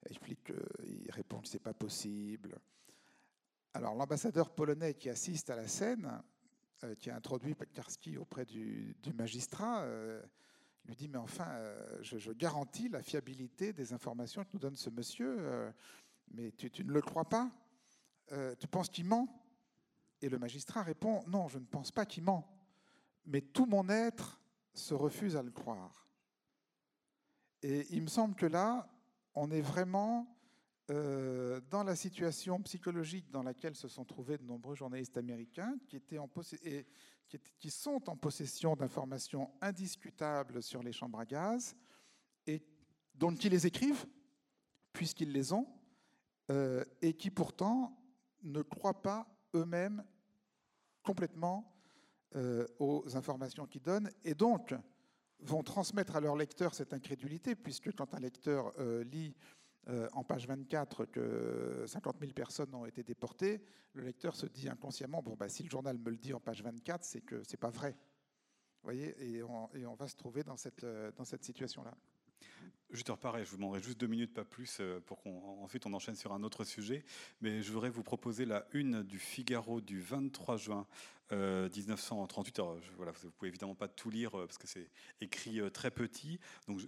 [0.08, 2.56] explique qu'il répond que ce n'est pas possible.
[3.74, 6.22] Alors l'ambassadeur polonais qui assiste à la scène,
[6.84, 9.86] euh, qui a introduit Pekarski auprès du, magistrat,
[10.84, 14.76] euh, lui dit, mais enfin, euh, je, garantis la fiabilité des informations que nous donne
[14.76, 15.72] ce monsieur,
[16.32, 17.50] mais tu, ne le crois pas
[18.58, 19.28] Tu penses qu'il ment?
[20.20, 22.48] Et le magistrat répond, non, je ne pense pas qu'il ment,
[23.26, 24.40] mais tout mon être
[24.72, 26.08] se refuse à le croire.
[27.62, 28.88] Et il me semble que là,
[29.34, 30.32] on est vraiment
[30.90, 35.96] euh, dans la situation psychologique dans laquelle se sont trouvés de nombreux journalistes américains qui,
[35.96, 36.28] étaient en
[36.64, 36.86] et
[37.58, 41.74] qui, sont en possession d'informations indiscutables sur les chambres à gaz
[42.46, 42.62] et
[43.14, 44.06] dont ils les écrivent,
[44.92, 45.66] puisqu'ils les ont,
[46.50, 47.96] euh, et qui pourtant
[48.42, 50.04] ne croient pas eux-mêmes
[51.02, 51.72] complètement
[52.34, 54.74] euh, aux informations qu'ils donnent, et donc
[55.40, 58.72] vont transmettre à leur lecteur cette incrédulité, puisque quand un lecteur
[59.04, 59.34] lit
[59.88, 63.64] euh, en page 24 que 50 000 personnes ont été déportées,
[63.94, 66.62] le lecteur se dit inconsciemment bon, bah, si le journal me le dit en page
[66.62, 67.96] 24, c'est que c'est pas vrai.
[68.82, 71.94] Vous voyez, et on, va se trouver dans cette, euh, dans cette situation-là.
[72.92, 75.94] Juste pareil, je vous demanderai juste deux minutes, pas plus, euh, pour qu'ensuite on, on
[75.94, 77.04] enchaîne sur un autre sujet.
[77.40, 80.86] Mais je voudrais vous proposer la une du Figaro du 23 juin
[81.30, 82.58] 1938.
[82.58, 84.90] Euh, Alors, voilà, vous pouvez évidemment pas tout lire euh, parce que c'est
[85.20, 86.38] écrit très petit.
[86.68, 86.80] Donc,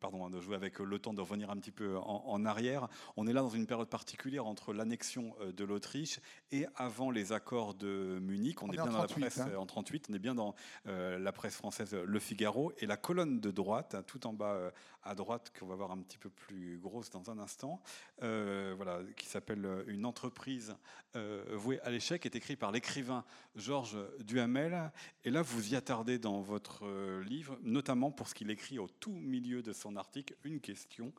[0.00, 2.88] pardon hein, de jouer avec le temps de revenir un petit peu en, arrière.
[3.16, 7.74] On est là dans une période particulière entre l'annexion de l'Autriche et avant les accords
[7.74, 8.62] de Munich.
[8.62, 9.52] On, est, bien dans la presse hein.
[9.56, 10.06] en 38.
[10.10, 10.54] On est bien dans
[10.86, 14.72] la presse française Le Figaro et la colonne de droite, hein, tout en bas
[15.02, 17.80] à droite, qu'on va voir un petit peu plus grosse dans un instant.
[18.20, 20.74] voilà, qui s'appelle Une entreprise
[21.14, 23.24] vouée à l'échec, est écrit par l'écrivain
[23.56, 24.90] Georges Duhamel.
[25.24, 28.88] Et là, vous y attardez dans votre euh, livre, notamment pour ce qu'il écrit au
[28.88, 31.12] tout milieu de son article, une question.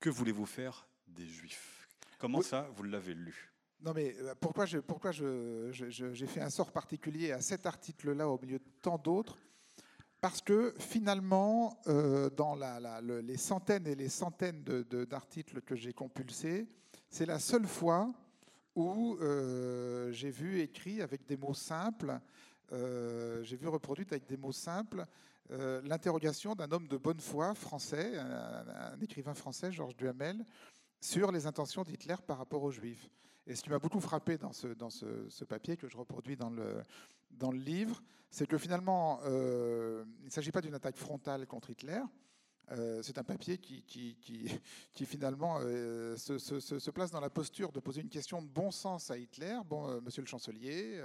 [0.00, 1.88] Que voulez-vous faire des Juifs?
[2.18, 3.52] Comment ça, vous l'avez lu?
[3.80, 8.28] Non mais euh, pourquoi j'ai pourquoi je, je, fait un sort particulier à cet article-là
[8.28, 9.38] au milieu de tant d'autres?
[10.20, 12.58] Parce que finalement, euh, dans
[13.22, 16.66] les centaines et les centaines d'articles que j'ai compulsés,
[17.08, 18.12] c'est la seule fois
[18.74, 22.18] où euh, j'ai vu écrit avec des mots simples,
[22.72, 25.04] euh, j'ai vu reproduite avec des mots simples
[25.84, 30.44] l'interrogation d'un homme de bonne foi français, un, écrivain français, Georges Duhamel,
[31.00, 33.08] sur les intentions d'Hitler par rapport aux Juifs.
[33.46, 36.82] Et ce qui m'a beaucoup frappé dans ce, papier que je reproduis dans le,
[37.30, 39.30] dans le livre, c'est que finalement, il
[40.24, 42.02] ne s'agit pas d'une attaque frontale contre Hitler,
[42.72, 48.02] euh, c'est un papier qui, qui, finalement euh, se, place dans la posture de poser
[48.02, 49.58] une question de bon sens à Hitler.
[49.66, 51.00] Bon, euh, monsieur le chancelier,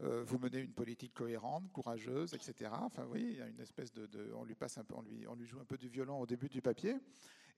[0.00, 2.70] vous menez une politique cohérente, courageuse, etc.
[2.74, 5.26] Enfin, oui, il y a une espèce de, on lui passe un peu, on lui,
[5.26, 6.96] on lui joue un peu du violon au début du papier.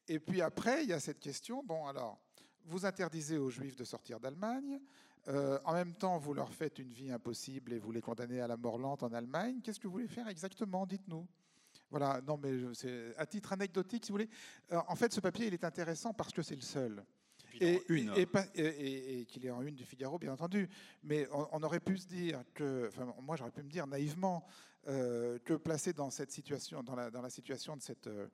[0.06, 1.64] Et puis après, il y a cette question.
[1.64, 2.20] Bon, alors,
[2.64, 4.78] vous interdisez aux Juifs de sortir d'Allemagne.
[5.28, 8.56] En même temps, vous leur faites une vie impossible et vous les condamnez à la
[8.56, 9.60] mort lente en Allemagne.
[9.62, 11.26] Qu'est-ce que vous voulez faire exactement Dites-nous?
[11.90, 14.30] Voilà, non, mais c'est à titre anecdotique, si vous voulez.
[14.72, 17.04] Euh, en fait, ce papier, il est intéressant parce que c'est le seul.
[17.60, 17.80] Et,
[18.54, 20.68] et, qu'il est en une du Figaro, bien entendu.
[21.02, 24.46] Mais on, aurait pu se dire que, enfin, moi j'aurais pu me dire naïvement
[24.88, 28.26] euh, que placé dans cette situation, dans la, dans la situation de cette, euh,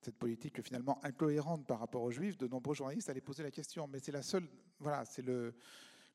[0.00, 3.88] cette politique finalement incohérente par rapport aux Juifs, de nombreux journalistes allaient poser la question.
[3.88, 4.46] Mais c'est la seule,
[4.78, 5.54] voilà, c'est le,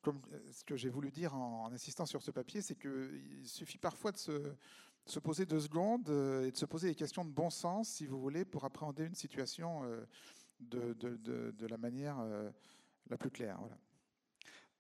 [0.03, 4.11] comme ce que j'ai voulu dire en, insistant sur ce papier, c'est qu'il suffit parfois
[4.11, 4.55] de se
[5.05, 8.05] se poser deux secondes euh, et de se poser des questions de bon sens, si
[8.05, 10.05] vous voulez, pour appréhender une situation euh,
[10.59, 12.49] de, la manière euh,
[13.09, 13.59] la plus claire.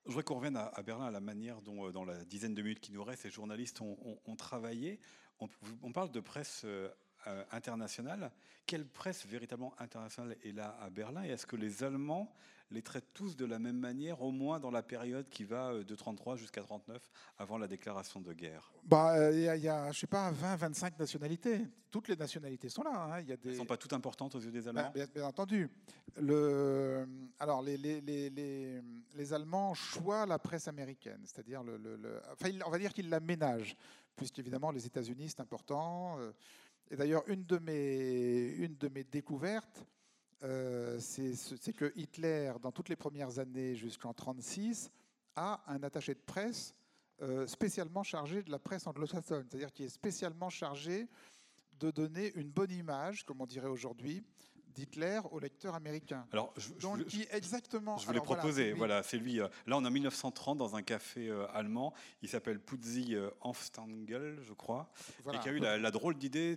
[0.05, 2.81] Je voudrais qu'on revienne à, Berlin, à la manière dont, dans la dizaine de minutes
[2.81, 4.99] qui nous reste, les journalistes ont, travaillé.
[5.39, 6.65] On, parle de presse
[7.51, 8.31] internationale.
[8.65, 11.23] Quelle presse véritablement internationale est là à Berlin?
[11.23, 12.33] Et est-ce que les Allemands
[12.73, 15.83] les traitent tous de la même manière, au moins dans la période qui va euh,
[15.83, 17.01] de 33 jusqu'à 39,
[17.37, 18.73] avant la déclaration de guerre?
[18.83, 21.61] Bah, euh, Il y, a, je sais pas, 20, 25 nationalités.
[21.91, 22.91] Toutes les nationalités sont là.
[22.95, 23.19] Hein.
[23.21, 23.49] Il y a des...
[23.49, 24.91] Elles ne sont pas toutes importantes aux yeux des Allemands?
[24.93, 25.69] Bah, bien, entendu.
[26.19, 27.07] Le...
[27.39, 32.69] Alors, les, les, les, les, Allemands choisissent la presse américaine, c'est-à-dire, le, le, Enfin, on
[32.69, 33.75] va dire qu'ils la ménagent,
[34.15, 36.17] puisqu'évidemment, les États-Unis, c'est important.
[36.19, 36.31] Euh.
[36.91, 39.85] Et d'ailleurs, une, de mes, découvertes,
[40.43, 44.91] euh, c'est que Hitler, dans toutes les premières années jusqu'en 1936,
[45.35, 46.75] a un attaché de presse
[47.21, 51.07] euh, spécialement chargé de la presse anglo-saxonne, c'est-à-dire qui est spécialement chargé
[51.79, 54.23] de donner une bonne image, comme on dirait aujourd'hui,
[54.73, 56.25] d'Hitler au lecteur américain.
[56.31, 57.97] Alors, je, Donc, qui exactement.
[57.97, 58.77] Je voulais alors, voilà, proposer, c'est lui.
[58.77, 59.39] voilà, c'est lui.
[59.41, 61.93] euh, Là, on est en 1930 dans un café euh, allemand.
[62.21, 64.91] Il s'appelle Putzi euh, Hofstangl, je crois,
[65.23, 65.39] Voilà.
[65.39, 66.55] et qui a eu la, la drôle d'idée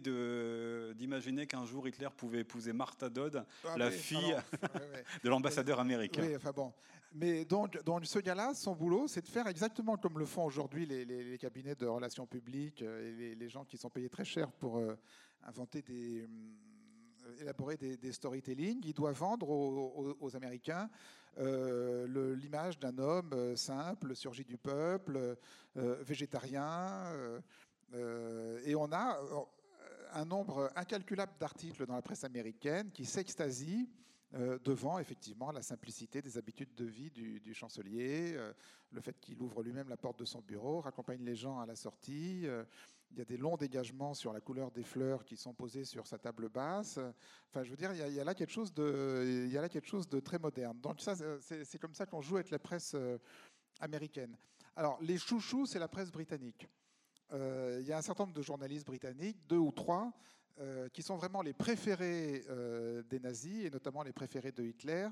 [0.95, 4.43] d'imaginer qu'un jour Hitler pouvait épouser Martha Dodd, Ah la fille alors,
[5.25, 6.23] de l'ambassadeur américain.
[6.25, 6.73] Oui, enfin bon.
[7.13, 10.85] Mais donc, donc ce gars-là, son boulot, c'est de faire exactement comme le font aujourd'hui
[10.87, 14.11] les, les- les cabinets de relations publiques euh, et les, les gens qui sont payés
[14.11, 14.99] très cher pour euh,
[15.45, 16.25] inventer des.
[16.25, 16.31] hum,
[17.41, 18.81] élaborer des, des storytelling.
[18.85, 20.89] Il doit vendre aux, Américains
[21.39, 25.37] euh, l'image d'un homme euh, simple, surgi du peuple,
[25.77, 27.05] euh, végétarien.
[28.65, 29.19] et on a
[30.13, 33.89] un nombre incalculable d'articles dans la presse américaine qui s'extasient
[34.65, 38.37] devant effectivement la simplicité des habitudes de vie du, du chancelier,
[38.91, 41.77] le fait qu'il ouvre lui-même la porte de son bureau, raccompagne les gens à la
[41.77, 42.47] sortie.
[43.11, 46.07] Il y a des longs dégagements sur la couleur des fleurs qui sont posés sur
[46.07, 46.99] sa table basse.
[47.49, 50.79] Enfin, je veux dire, il y a, là quelque chose de, très moderne.
[50.81, 53.19] Donc ça, c'est comme ça qu'on joue avec la presse euh,
[53.81, 54.37] américaine.
[54.75, 56.69] Alors, les chouchous, c'est la presse britannique.
[57.33, 60.13] Euh, il y a un certain nombre de journalistes britanniques, deux ou trois,
[60.59, 62.45] euh, qui sont vraiment les préférés
[63.09, 65.09] des nazis, et notamment les préférés de Hitler,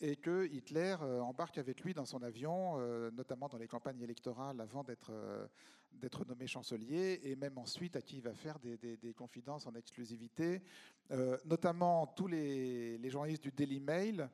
[0.00, 4.00] et que Hitler euh, embarque avec lui dans son avion, euh, notamment dans les campagnes
[4.00, 5.46] électorales avant d'être euh,
[5.92, 10.60] d'être nommé chancelier, et même ensuite à qui il va faire des, confidences en exclusivité,
[11.46, 14.28] notamment tous les, journalistes du Daily Mail,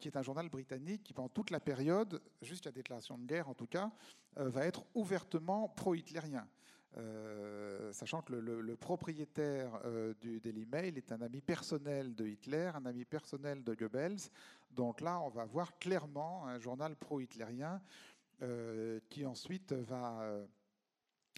[0.00, 3.48] qui est un journal britannique qui, pendant toute la période, jusqu'à la déclaration de guerre
[3.48, 3.92] en tout cas,
[4.34, 6.48] va être ouvertement pro-hitlérien.
[6.98, 12.70] Euh, sachant que le, propriétaire euh, du Daily Mail est un ami personnel de Hitler,
[12.74, 14.30] un ami personnel de Goebbels.
[14.70, 17.80] Donc là, on va voir clairement un journal pro-hitlérien
[18.42, 20.36] euh, qui ensuite va,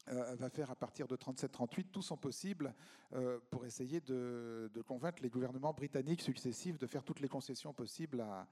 [0.08, 2.74] euh, va faire à partir de 37-38 tout son possible
[3.14, 7.72] euh, pour essayer de, de convaincre les gouvernements britanniques successifs de faire toutes les concessions
[7.72, 8.46] possibles à,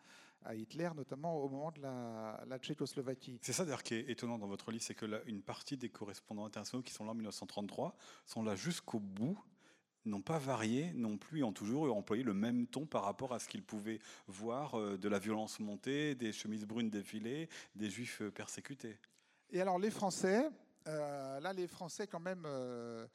[0.45, 3.39] à Hitler, notamment au moment de la, la Tchécoslovaquie.
[3.43, 5.89] C'est ça d'ailleurs qui est étonnant dans votre livre, c'est que là, une partie des
[5.89, 9.39] correspondants internationaux qui sont là en 1933 sont là jusqu'au bout,
[10.05, 13.49] n'ont pas varié non plus, ont toujours employé le même ton par rapport à ce
[13.49, 18.99] qu'ils pouvaient voir euh, de la violence montée, des chemises brunes défilées, des juifs persécutés.
[19.51, 20.49] Et alors les Français,
[20.87, 23.07] euh, là les Français quand même, euh,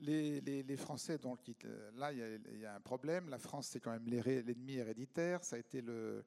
[0.00, 3.28] les, Français donc euh, là il y, a- un problème.
[3.28, 5.44] La France c'est quand même l'ennemi héréditaire.
[5.44, 6.24] Ça a été le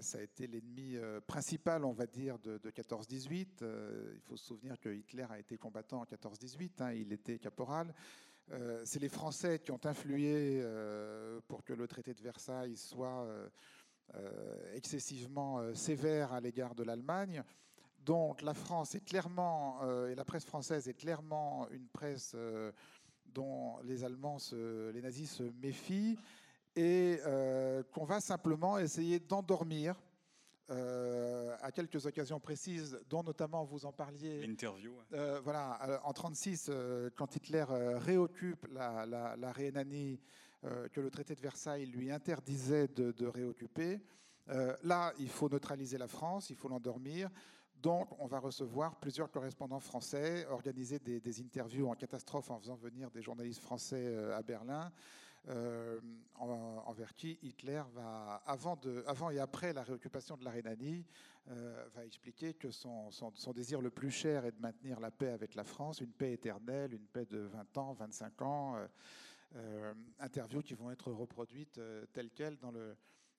[0.00, 3.62] ça a été l'ennemi principal, on va dire, de, de 14-18.
[3.62, 6.82] Euh, il faut se souvenir que Hitler a été combattant en 14-18.
[6.82, 7.94] hein, il était caporal.
[8.84, 10.62] C'est les Français qui ont influé
[11.48, 13.26] pour que le traité de Versailles soit
[14.74, 17.42] excessivement sévère à l'égard de l'Allemagne.
[18.04, 22.70] Donc la France est clairement, euh, et la presse française est clairement une presse euh,
[23.26, 26.18] dont les Allemands, se- les nazis se méfient,
[26.76, 30.00] et euh, qu'on va simplement essayer d'endormir
[31.62, 34.46] à quelques occasions précises, dont notamment vous en parliez.
[34.46, 34.94] L'interview.
[35.42, 36.70] voilà, en 1936,
[37.16, 40.18] quand Hitler réoccupe la, la- la Rhénanie,
[40.92, 44.00] que le traité de Versailles lui interdisait de, de réoccuper,
[44.82, 47.28] là, il faut neutraliser la France, il faut l'endormir.
[47.84, 53.10] Donc, on va recevoir plusieurs correspondants français, organiser des, interviews en catastrophe en faisant venir
[53.10, 54.90] des journalistes français euh, à Berlin,
[55.48, 56.00] euh,
[56.36, 58.80] en- envers qui Hitler va, avant,
[59.30, 61.04] et après la réoccupation de la Rhénanie,
[61.50, 63.10] euh, va expliquer que son,
[63.54, 66.94] désir le plus cher est de maintenir la paix avec la France, une paix éternelle,
[66.94, 68.76] une paix de 20 ans, 25 ans.
[70.20, 71.78] interviews qui vont être reproduites
[72.14, 72.96] telles quelles dans, le,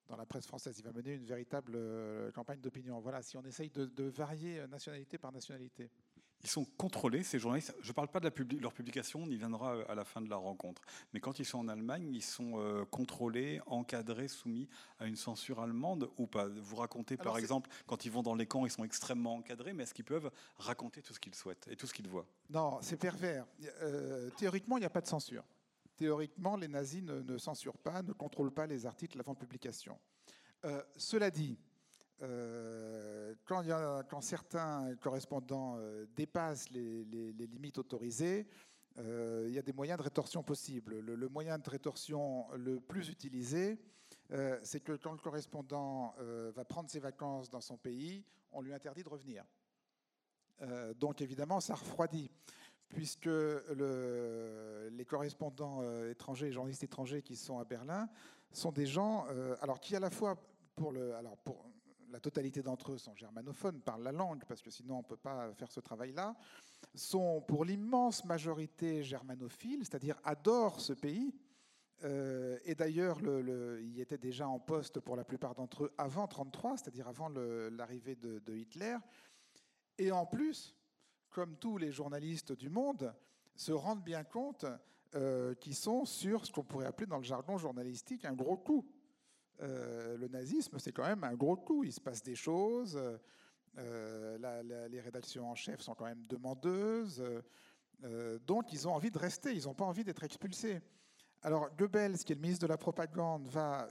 [0.07, 0.77] dans la presse française.
[0.79, 2.99] Il va mener une véritable euh, campagne d'opinion.
[2.99, 5.89] Voilà, si on essaye de, de varier euh, nationalité par nationalité.
[6.43, 7.73] Ils sont contrôlés, ces journalistes.
[7.81, 10.03] Je ne parle pas de la publi- leur publication, on y viendra euh, à la
[10.05, 10.83] fin de la rencontre.
[11.11, 14.67] Mais quand ils sont en Allemagne, ils sont euh, contrôlés, encadrés, soumis
[14.99, 16.47] à une censure allemande ou pas?
[16.47, 19.73] Vous racontez, par Alors, exemple, quand ils vont dans les camps, ils sont extrêmement encadrés,
[19.73, 22.27] mais est-ce qu'ils peuvent raconter tout ce qu'ils souhaitent et tout ce qu'ils voient?
[22.51, 23.47] Non, c'est pervers.
[23.81, 25.43] Euh, théoriquement, il n'y a pas de censure.
[25.97, 29.97] Théoriquement, les nazis ne, censurent pas, ne contrôlent pas les articles avant publication.
[30.65, 31.57] Euh, cela dit,
[32.21, 38.47] euh, quand, certains correspondants euh, dépassent les, limites autorisées,
[38.97, 40.99] il y a des moyens de rétorsion possibles.
[40.99, 43.77] Le, moyen de rétorsion le plus utilisé,
[44.63, 46.15] c'est que quand le correspondant
[46.55, 48.23] va prendre ses vacances dans son pays,
[48.53, 49.43] on lui interdit de revenir.
[50.97, 52.31] Donc évidemment, ça refroidit,
[52.89, 58.09] puisque le- les correspondants euh, étrangers, les journalistes étrangers qui sont à Berlin,
[58.51, 60.35] sont des gens, euh, alors qui à la fois
[60.75, 61.65] pour alors pour
[62.11, 65.17] la totalité d'entre eux sont germanophones, parlent la langue, parce que sinon on ne peut
[65.17, 66.35] pas faire ce travail-là,
[66.93, 71.33] sont pour l'immense majorité germanophiles, c'est-à-dire adorent ce pays.
[72.03, 76.23] Euh, et d'ailleurs, le, il était déjà en poste pour la plupart d'entre eux avant
[76.23, 78.97] 1933, c'est-à-dire avant l'arrivée de, Hitler.
[79.97, 80.75] Et en plus,
[81.35, 83.13] comme tous les journalistes du monde,
[83.57, 84.65] se rendent bien compte
[85.15, 88.89] euh, qu'ils sont sur ce qu'on pourrait appeler dans le jargon journalistique un gros coup.
[89.61, 91.83] Euh, le nazisme, c'est quand même un gros coup.
[91.83, 92.97] Il se passe des choses.
[93.77, 97.21] Euh, les rédactions en chef sont quand même demandeuses.
[98.47, 99.53] Donc, ils ont envie de rester.
[99.53, 100.79] Ils n'ont pas envie d'être expulsés.
[101.41, 103.89] Alors, Goebbels, qui est le ministre de la Propagande, va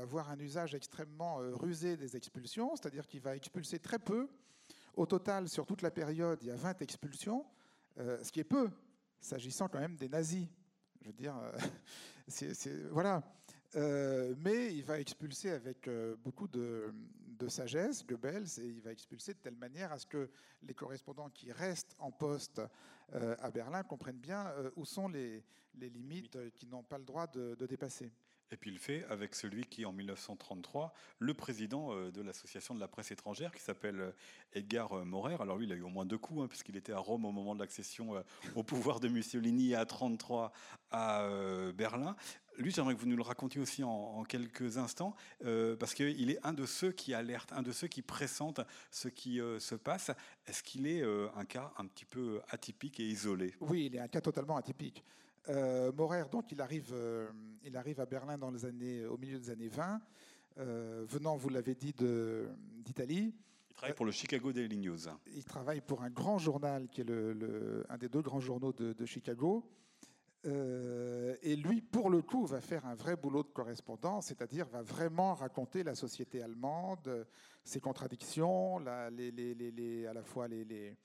[0.00, 4.28] avoir un usage extrêmement rusé des expulsions, c'est-à-dire qu'il va expulser très peu.
[4.96, 7.44] Au total, sur toute la période, il y a 20 expulsions,
[7.96, 8.70] ce qui est peu,
[9.20, 10.48] s'agissant quand même des nazis.
[11.02, 11.34] Je veux dire,
[12.28, 12.54] c'est,
[12.90, 13.22] voilà.
[13.74, 16.94] Euh, mais il va expulser avec euh, beaucoup de,
[17.48, 20.30] sagesse, Goebbels, et il va expulser de telle manière à ce que
[20.62, 22.60] les correspondants qui restent en poste
[23.14, 25.44] euh, à Berlin comprennent bien où sont les,
[25.74, 28.10] limites qu'ils n'ont pas le droit de, de, dépasser.
[28.52, 32.80] Et puis il le fait avec celui qui, en 1933, le président de l'association de
[32.80, 34.14] la presse étrangère, qui s'appelle
[34.52, 35.36] Edgar Morer.
[35.40, 37.32] Alors lui, il a eu au moins deux coups, hein, puisqu'il était à Rome au
[37.32, 38.22] moment de l'accession
[38.54, 40.52] au pouvoir de Mussolini, à 1933
[40.92, 41.28] à
[41.74, 42.14] Berlin.
[42.58, 46.44] Lui, j'aimerais que vous nous le racontiez aussi en, quelques instants, euh, parce qu'il est
[46.44, 50.10] un de ceux qui alertent, un de ceux qui pressentent ce qui euh, se passe.
[50.46, 53.54] Est-ce qu'il est, euh, un cas un petit peu atypique et isolé?
[53.60, 55.04] Oui, il est un cas totalement atypique.
[55.48, 56.94] Morer, donc, il arrive,
[57.62, 60.00] il arrive à Berlin dans les années, au milieu des années 20,
[60.56, 61.94] venant, vous l'avez dit,
[62.84, 63.34] d'Italie.
[63.70, 65.08] Il travaille pour le Chicago Daily News.
[65.34, 68.92] Il travaille pour un grand journal qui est le, un des deux grands journaux de,
[68.92, 69.64] de Chicago.
[70.46, 74.82] Euh, et lui, pour le coup, va faire un vrai boulot de correspondant, c'est-à-dire va
[74.82, 77.26] vraiment raconter la société allemande,
[77.64, 80.96] ses contradictions, les, à la fois les,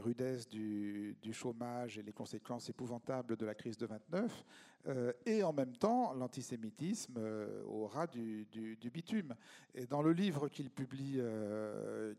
[0.00, 4.44] rudesses du, chômage et les conséquences épouvantables de la crise de 29,
[4.86, 8.46] euh, et en même temps l'antisémitisme euh, au ras du,
[8.92, 9.34] bitume.
[9.74, 11.20] Et dans le livre qu'il publie,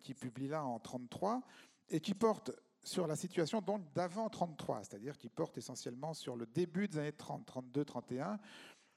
[0.02, 1.42] qu'il publie là en 1933,
[1.90, 2.52] et qui porte
[2.84, 7.12] sur la situation donc d'avant 33, c'est-à-dire qui porte essentiellement sur le début des années
[7.12, 8.40] 30, 32, 31.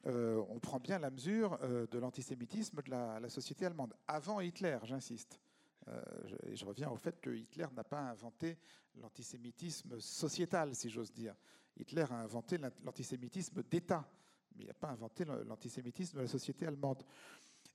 [0.04, 5.40] on prend bien la mesure euh, de l'antisémitisme de la, société allemande, avant Hitler, j'insiste.
[5.88, 8.56] Euh, je, je, reviens au fait que Hitler n'a pas inventé
[9.00, 11.34] l'antisémitisme sociétal, si j'ose dire.
[11.76, 14.08] Hitler a inventé l'antisémitisme d'État,
[14.54, 17.02] mais il n'a pas inventé l'antisémitisme de la société allemande.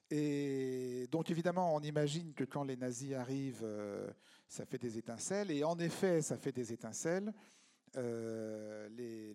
[0.10, 4.10] Et donc évidemment, on imagine que quand les nazis arrivent, euh,
[4.48, 5.52] ça fait des étincelles.
[5.52, 7.34] Et en effet, ça fait des étincelles.
[7.98, 9.34] Euh, les,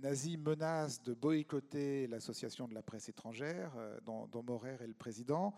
[0.00, 3.72] nazis menacent de boycotter l'association de la presse étrangère,
[4.04, 5.54] dont, dont, Morer est le président.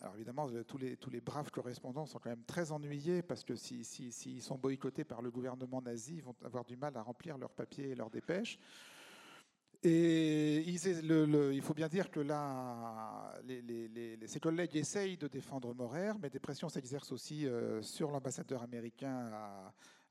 [0.00, 3.54] Alors évidemment, tous les, tous les braves correspondants sont quand même très ennuyés parce que
[3.54, 7.02] s'ils si, si, sont boycottés par le gouvernement nazi, ils vont avoir du mal à
[7.02, 8.58] remplir leurs papiers et leurs dépêches.
[9.82, 13.32] Et il faut bien dire que là,
[14.26, 19.30] ses collègues essayent de défendre Morer, mais des pressions s'exercent aussi euh, sur l'ambassadeur américain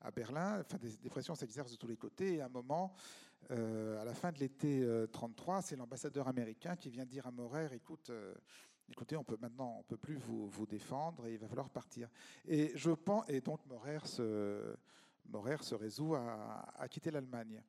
[0.02, 0.60] à, Berlin.
[0.60, 2.34] Enfin, des, pressions s'exercent de tous les côtés.
[2.34, 2.94] Et à un moment,
[3.52, 7.30] euh, à la fin de l'été 33, euh, c'est l'ambassadeur américain qui vient dire à
[7.30, 8.10] Morer, écoute,
[8.90, 12.08] écoutez, on peut maintenant, on peut plus vous, défendre et il va falloir partir.
[12.46, 14.74] Et je pense, et donc Morer se,
[15.60, 17.62] se résout à quitter l'Allemagne.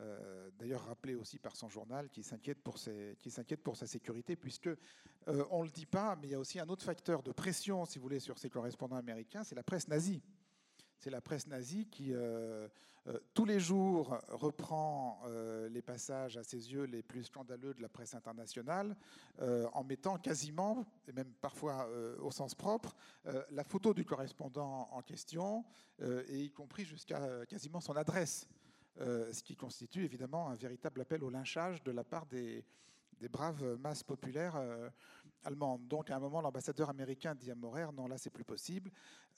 [0.00, 2.76] Euh, d'ailleurs rappelé aussi par son journal, qui s'inquiète pour,
[3.62, 6.58] pour, sa sécurité, puisque euh, on ne le dit pas, mais il y a aussi
[6.58, 9.86] un autre facteur de pression, si vous voulez, sur ses correspondants américains, c'est la presse
[9.86, 10.20] nazie.
[11.04, 12.66] C'est la presse nazie qui, euh,
[13.34, 15.20] tous les jours, reprend
[15.68, 18.96] les passages à ses yeux les plus scandaleux de la presse internationale,
[19.38, 21.86] en mettant quasiment, et même parfois
[22.22, 22.96] au sens propre,
[23.50, 25.66] la photo du correspondant en question,
[26.00, 28.48] et y compris jusqu'à quasiment son adresse.
[29.00, 32.64] Euh, ce qui constitue évidemment un véritable appel au lynchage de la part des,
[33.30, 34.56] braves masses populaires
[35.46, 35.76] euh.
[35.88, 38.90] Donc à un moment, l'ambassadeur américain dit à Morer, non, là, c'est plus possible.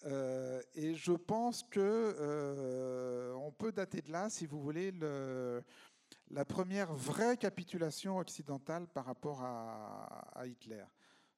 [0.04, 4.92] Euh, et je pense que on peut dater de là, si vous voulez,
[6.30, 10.84] la première vraie capitulation occidentale par rapport à Hitler.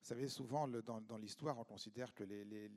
[0.01, 2.71] Vous savez, souvent dans, l'histoire, on considère que les,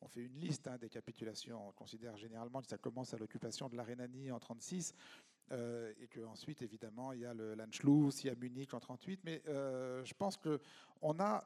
[0.00, 1.68] on fait une liste hein, des capitulations.
[1.68, 4.94] On considère généralement que ça commence à l'occupation de la Rhénanie en 36
[5.52, 9.20] euh, et qu'ensuite, évidemment, il y a le l'Anschluss, il y a Munich en 38.
[9.24, 11.44] Mais euh, je pense qu'on a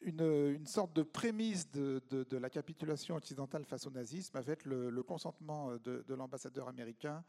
[0.00, 2.02] une, sorte de prémisse de,
[2.36, 7.24] la capitulation occidentale face au nazisme avec le, consentement de, l'ambassadeur américain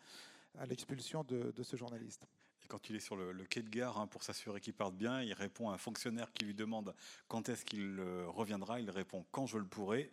[0.57, 2.27] à l'expulsion de, ce journaliste.
[2.67, 5.33] quand il est sur le, quai de gare hein, pour s'assurer qu'il parte bien, il
[5.33, 6.93] répond à un fonctionnaire qui lui demande
[7.27, 8.81] quand est-ce qu'il reviendra.
[8.81, 10.11] Il répond quand je le pourrai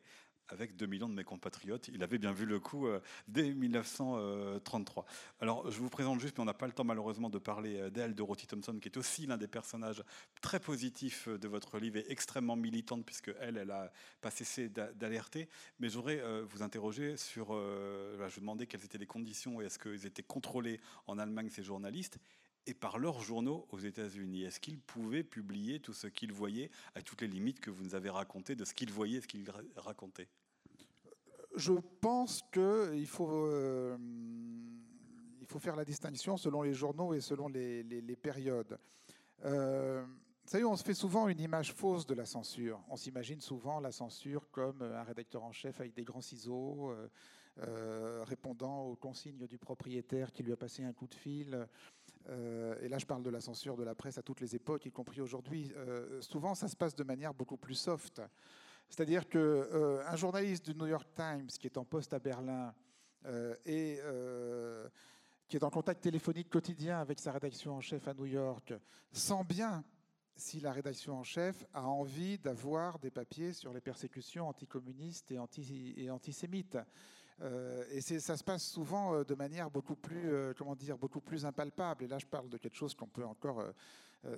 [0.49, 1.88] avec 2 millions de mes compatriotes.
[1.88, 5.05] Il avait bien vu le coup euh, dès 1933.
[5.40, 7.90] Alors, je vous présente juste, mais on n'a pas le temps malheureusement de parler euh,
[7.90, 10.03] d'elle, de Dorothy Thompson, qui est aussi l'un des personnages
[10.40, 14.68] très positifs euh, de votre livre et extrêmement militante, puisque elle, elle a pas cessé
[14.68, 15.49] d'alerter.
[15.78, 20.07] Mais j'aurais vous interroger sur, je vous demandais quelles étaient les conditions et est-ce qu'ils
[20.07, 22.18] étaient contrôlés en Allemagne, ces journalistes
[22.67, 24.45] et par leurs journaux aux États-Unis.
[24.45, 27.95] Est-ce qu'ils pouvaient publier tout ce qu'ils voyaient, à toutes les limites que vous nous
[27.95, 30.29] avez racontées de ce qu'ils voyaient ce qu'ils racontaient?
[31.57, 33.97] Je pense qu'il faut, euh,
[35.47, 38.79] faut faire la distinction selon les journaux et selon les, périodes.
[39.45, 42.83] Euh, vous savez, on se fait souvent une image fausse de la censure.
[42.89, 46.93] On s'imagine souvent la censure comme un rédacteur en chef avec des grands ciseaux,
[47.61, 51.69] euh, répondant aux consignes du propriétaire qui lui a passé un coup de fil.
[52.29, 54.87] Euh, et là je parle de la censure de la presse à toutes les époques,
[54.87, 58.22] y compris aujourd'hui, euh, souvent ça se passe de manière beaucoup plus soft.
[58.89, 62.75] C'est-à-dire qu'un euh, journaliste du New York Times qui est en poste à Berlin
[63.64, 64.01] et
[65.49, 68.75] qui est en contact téléphonique quotidien avec sa rédaction en chef à New York
[69.12, 69.83] sent bien
[70.37, 75.39] si la rédaction en chef a envie d'avoir des papiers sur les persécutions anticommunistes et,
[75.39, 76.77] anti et antisémites.
[77.43, 81.20] Euh, et ça se passe souvent euh, de manière beaucoup plus, euh, comment dire, beaucoup
[81.20, 82.05] plus impalpable.
[82.05, 83.62] Et là, je parle de quelque chose qu'on peut encore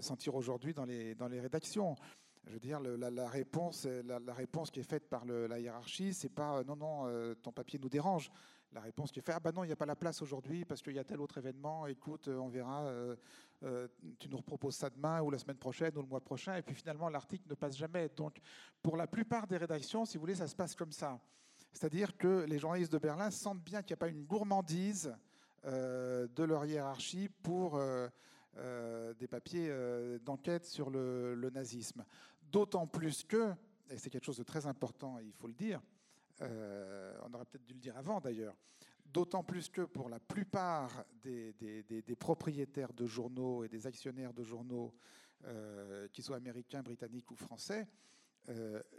[0.01, 1.94] sentir aujourd'hui dans les, dans les rédactions.
[2.49, 6.64] Je veux dire, la, réponse, la, réponse qui est faite par la hiérarchie, c'est pas
[6.64, 8.32] non, non, ton papier nous dérange.
[8.72, 10.64] La réponse qui est faite, ah ben non, il n'y a pas la place aujourd'hui
[10.64, 12.92] parce qu'il y a tel autre événement, écoute, on verra,
[14.18, 16.57] tu nous proposes ça demain ou la semaine prochaine ou le mois prochain.
[16.57, 18.09] Et puis finalement, l'article ne passe jamais.
[18.09, 18.40] Donc,
[18.82, 21.20] pour la plupart des rédactions, si vous voulez, ça se passe comme ça.
[21.77, 25.14] C'est-à-dire que les journalistes de Berlin sentent bien qu'il n'y a pas une gourmandise
[25.66, 28.09] euh, de leur hiérarchie pour euh,
[28.57, 29.70] euh, des papiers
[30.24, 32.07] d'enquête sur le, nazisme.
[32.51, 33.53] D'autant plus que,
[33.91, 35.83] et c'est quelque chose de très important, il faut le dire,
[36.41, 38.57] on aurait peut-être dû le dire avant d'ailleurs,
[39.05, 41.53] d'autant plus que pour la plupart des,
[42.18, 44.95] propriétaires de journaux et des actionnaires de journaux,
[46.14, 47.87] qu'ils soient américains, britanniques ou français,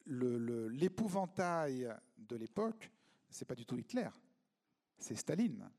[0.05, 2.91] l'épouvantail de l'époque,
[3.29, 4.09] c'est pas du tout Hitler,
[4.97, 5.69] c'est Staline.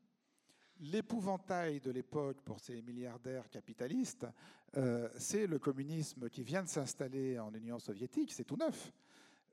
[0.81, 4.25] L'épouvantail de l'époque pour ces milliardaires capitalistes,
[4.77, 8.93] euh, c'est le communisme qui vient de s'installer en Union soviétique, c'est tout neuf.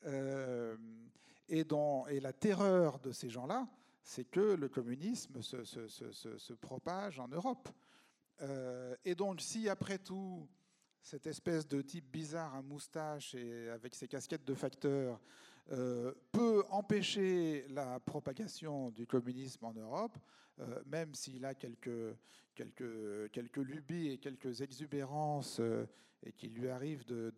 [0.04, 0.76] Euh,
[1.48, 1.64] et,
[2.20, 3.66] la terreur de ces gens-là,
[4.02, 7.68] c'est que le communisme se, propage en Europe.
[9.04, 10.46] et donc, si après tout,
[11.06, 15.20] cette espèce de type bizarre à moustache et avec ses casquettes de facteur
[15.70, 20.18] euh, peut empêcher la propagation du communisme en Europe,
[20.58, 22.16] euh, même s'il a quelques,
[22.56, 25.86] quelques, quelques lubies et quelques exubérances euh,
[26.24, 27.32] et qu'il lui arrive de,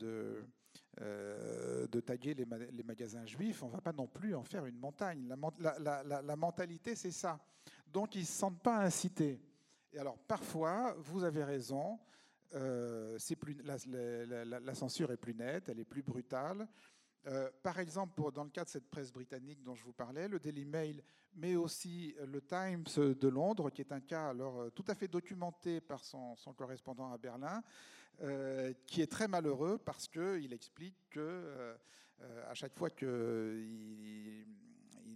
[0.97, 4.79] de, taguer les, les, magasins juifs, on ne va pas non plus en faire une
[4.79, 5.29] montagne.
[5.59, 7.39] La, la mentalité, c'est ça.
[7.93, 9.39] Donc ils ne se sentent pas incités.
[9.93, 11.99] Et alors parfois, vous avez raison,
[12.55, 16.67] euh, plus, la, censure est plus nette, elle est plus brutale.
[17.27, 20.39] Euh, par exemple, dans le cas de cette presse britannique dont je vous parlais, le
[20.39, 21.03] Daily Mail,
[21.35, 25.09] mais aussi le Times de Londres, qui est un cas alors euh, tout à fait
[25.09, 27.63] documenté par son, correspondant à Berlin,
[28.87, 31.77] qui est très malheureux parce qu'il explique que
[32.49, 33.07] à chaque fois qu'il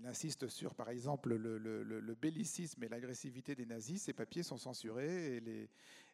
[0.02, 4.02] il insiste sur, par exemple, le, bellicisme et l'agressivité des nazis.
[4.02, 5.68] Ces papiers sont censurés et, les,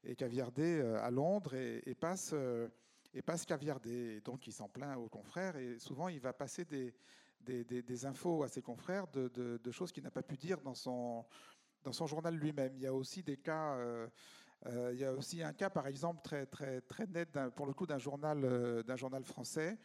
[0.05, 2.69] et caviardés euh, à Londres et, passent, euh,
[3.15, 4.21] et passe caviardés.
[4.21, 6.95] donc, il s'en plaint aux confrères et souvent, il va passer des,
[7.41, 11.25] des, infos à ses confrères de, choses qu'il n'a pas pu dire dans son,
[11.83, 12.75] dans son journal lui-même.
[12.77, 13.77] Il y a aussi des cas.
[13.77, 14.09] Euh,
[14.93, 17.87] il y a aussi un cas, par exemple, très, très, très net, pour le coup,
[17.87, 19.79] d'un journal, journal français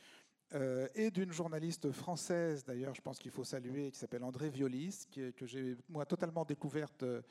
[0.56, 5.08] euh, et d'une journaliste française, d'ailleurs, je pense qu'il faut saluer, qui s'appelle André Violis,
[5.12, 7.22] que j'ai moi totalement découverte euh,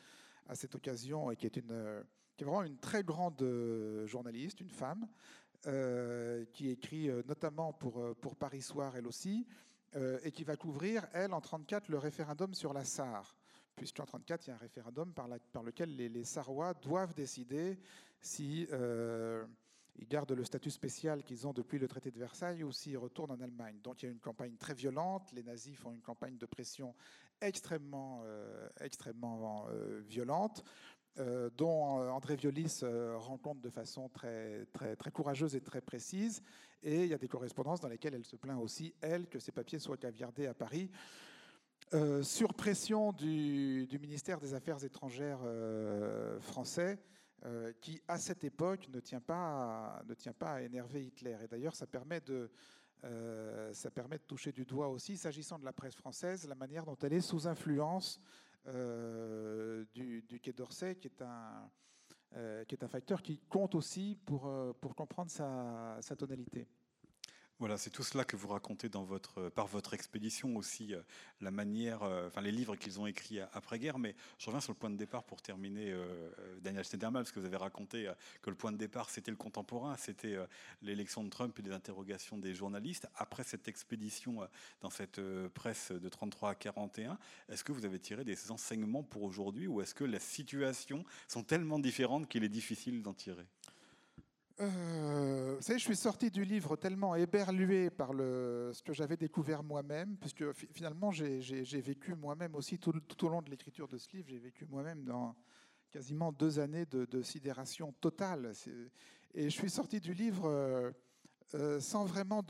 [0.48, 2.02] à cette occasion et qui est, une, euh,
[2.36, 3.44] qui est vraiment une très grande
[4.06, 5.06] journaliste, une femme,
[6.52, 9.46] qui écrit notamment pour, pour Paris Soir, elle aussi,
[10.24, 13.36] et qui va couvrir, elle, en 1934, le référendum sur la SAR.
[13.76, 15.28] Puisqu'en 1934, il y a un référendum par,
[15.62, 17.78] lequel les, les, Sarrois doivent décider
[18.20, 18.66] si
[19.96, 23.32] ils gardent le statut spécial qu'ils ont depuis le traité de Versailles ou s'ils retournent
[23.32, 23.78] en Allemagne.
[23.82, 26.94] Donc il y a une campagne très violente, les nazis font une campagne de pression
[27.40, 30.64] extrêmement, euh, extrêmement euh, violente,
[31.18, 32.80] euh, dont André Violis
[33.16, 36.42] rend compte de façon très, très, très courageuse et très précise.
[36.82, 39.52] Et il y a des correspondances dans lesquelles elle se plaint aussi, elle, que ses
[39.52, 40.90] papiers soient caviardés à Paris.
[42.22, 45.40] sur pression du, ministère des Affaires étrangères
[46.40, 46.98] français,
[47.80, 51.36] qui, à cette époque, ne tient pas à, ne tient pas à énerver Hitler.
[51.44, 51.86] Et d'ailleurs, ça
[53.72, 56.96] ça permet de toucher du doigt aussi, s'agissant de la presse française, la manière dont
[57.02, 58.18] elle est sous influence
[58.66, 61.70] du, du, Quai d'Orsay, qui est un,
[62.66, 64.50] qui est un facteur qui compte aussi pour,
[64.80, 66.66] pour comprendre sa, sa tonalité.
[67.62, 71.02] Voilà, c'est tout cela que vous racontez dans votre, par votre expédition aussi, euh,
[71.40, 74.00] la manière, euh, enfin les livres qu'ils ont écrits après-guerre.
[74.00, 77.38] Mais je reviens sur le point de départ pour terminer, euh, Daniel Schneiderman, parce que
[77.38, 78.10] vous avez raconté
[78.42, 80.36] que le point de départ, c'était le contemporain, c'était
[80.82, 83.06] l'élection de Trump et les interrogations des journalistes.
[83.14, 84.40] Après cette expédition
[84.80, 87.16] dans cette presse de 33 à 41,
[87.48, 91.44] est-ce que vous avez tiré des enseignements pour aujourd'hui ou est-ce que les situations sont
[91.44, 93.46] tellement différentes qu'il est difficile d'en tirer?
[94.62, 99.62] Euh, vous savez, je suis sorti du livre tellement éberlué par ce que j'avais découvert
[99.62, 102.92] moi-même, puisque finalement j'ai vécu moi-même aussi tout,
[103.24, 105.34] au long de l'écriture de ce livre, j'ai vécu moi-même dans
[105.90, 108.52] quasiment deux années de, sidération totale.
[109.34, 110.90] Et je suis sorti du livre euh,
[111.54, 112.42] euh, sans vraiment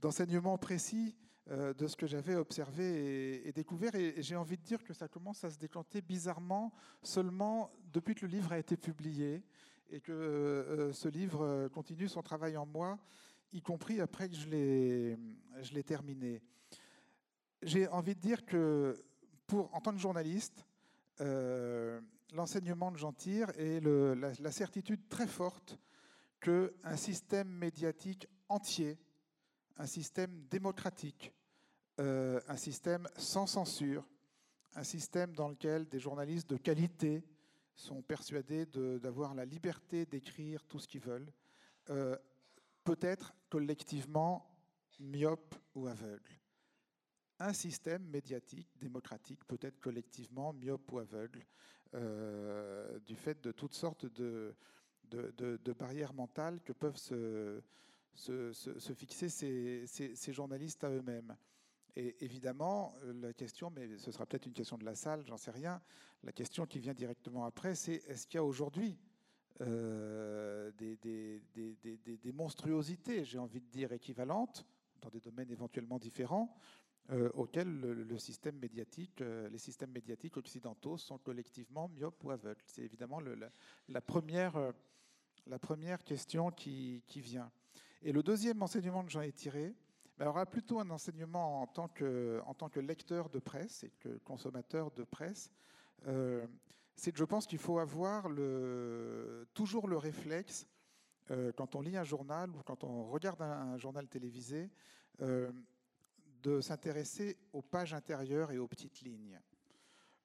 [0.00, 1.14] d'enseignement précis
[1.48, 3.94] de ce que j'avais observé et, et, découvert.
[3.94, 6.72] Et, j'ai envie de dire que ça commence à se décanter bizarrement
[7.02, 9.44] seulement depuis que le livre a été publié
[9.90, 12.98] et que euh, ce livre euh, continue son travail en moi,
[13.52, 16.42] y compris après que je l'ai terminé.
[17.62, 19.02] J'ai envie de dire que,
[19.46, 20.66] pour, en tant que journaliste,
[21.20, 22.00] euh,
[22.32, 25.78] l'enseignement de Jean Tire est la, certitude très forte
[26.40, 28.98] qu'un système médiatique entier,
[29.78, 31.32] un système démocratique,
[31.98, 34.06] un système sans censure,
[34.74, 37.24] un système dans lequel des journalistes de qualité
[37.76, 41.30] sont persuadés d'avoir la liberté d'écrire tout ce qu'ils veulent,
[41.90, 42.16] euh,
[42.84, 44.50] peut-être collectivement
[44.98, 46.40] myope ou aveugle.
[47.38, 51.44] Un système médiatique, démocratique, peut être collectivement myope ou aveugle,
[51.94, 54.54] euh, du fait de toutes sortes de,
[55.78, 57.60] barrières mentales que peuvent se,
[58.94, 61.36] fixer ces, journalistes à eux-mêmes.
[61.96, 65.38] Et évidemment, euh, la question, mais ce sera peut-être une question de la salle, j'en
[65.38, 65.80] sais rien,
[66.22, 68.98] la question qui vient directement après, c'est est-ce qu'il y a aujourd'hui
[69.62, 74.66] euh, des, monstruosités, j'ai envie de dire, équivalentes,
[75.00, 76.54] dans des domaines éventuellement différents,
[77.10, 82.64] euh, auxquels le, système médiatique, les systèmes médiatiques occidentaux sont collectivement myopes ou aveugles?
[82.66, 83.20] C'est évidemment
[83.88, 84.74] la, première,
[86.04, 87.50] question qui vient.
[88.02, 89.74] Et le deuxième enseignement que j'en ai tiré,
[90.18, 95.50] alors, plutôt un enseignement en tant, que, lecteur de presse et que consommateur de presse.
[96.06, 96.46] Euh,
[96.94, 98.24] c'est que je pense qu'il faut avoir
[99.52, 100.66] toujours le réflexe,
[101.30, 104.70] euh, quand on lit un journal ou quand on regarde un, journal télévisé,
[105.20, 105.52] euh,
[106.42, 109.38] de s'intéresser aux pages intérieures et aux petites lignes.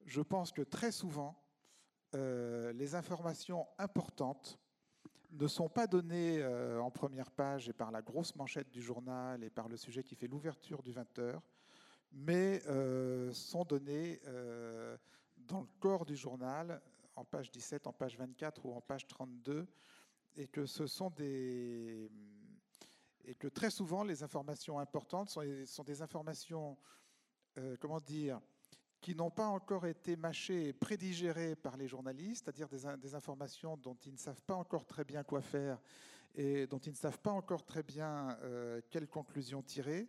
[0.06, 1.38] Je pense que très souvent,
[2.14, 4.61] les informations importantes
[5.32, 9.44] ne sont pas donnés euh, en première page et par la grosse manchette du journal
[9.44, 11.40] et par le sujet qui fait l'ouverture du 20h,
[12.12, 14.98] mais euh, sont donnés euh,
[15.38, 16.82] dans le corps du journal,
[17.16, 19.68] en page 17, en page 24 ou en page 32,
[20.36, 22.10] et que ce sont des
[23.54, 26.78] très souvent les informations importantes sont des informations,
[27.80, 28.42] comment dire,
[29.02, 33.98] qui n'ont pas encore été mâchées et prédigérées par les journalistes, c'est-à-dire des, informations dont
[34.06, 35.80] ils ne savent pas encore très bien quoi faire
[36.36, 40.08] et dont ils ne savent pas encore très bien euh, quelles conclusions tirer,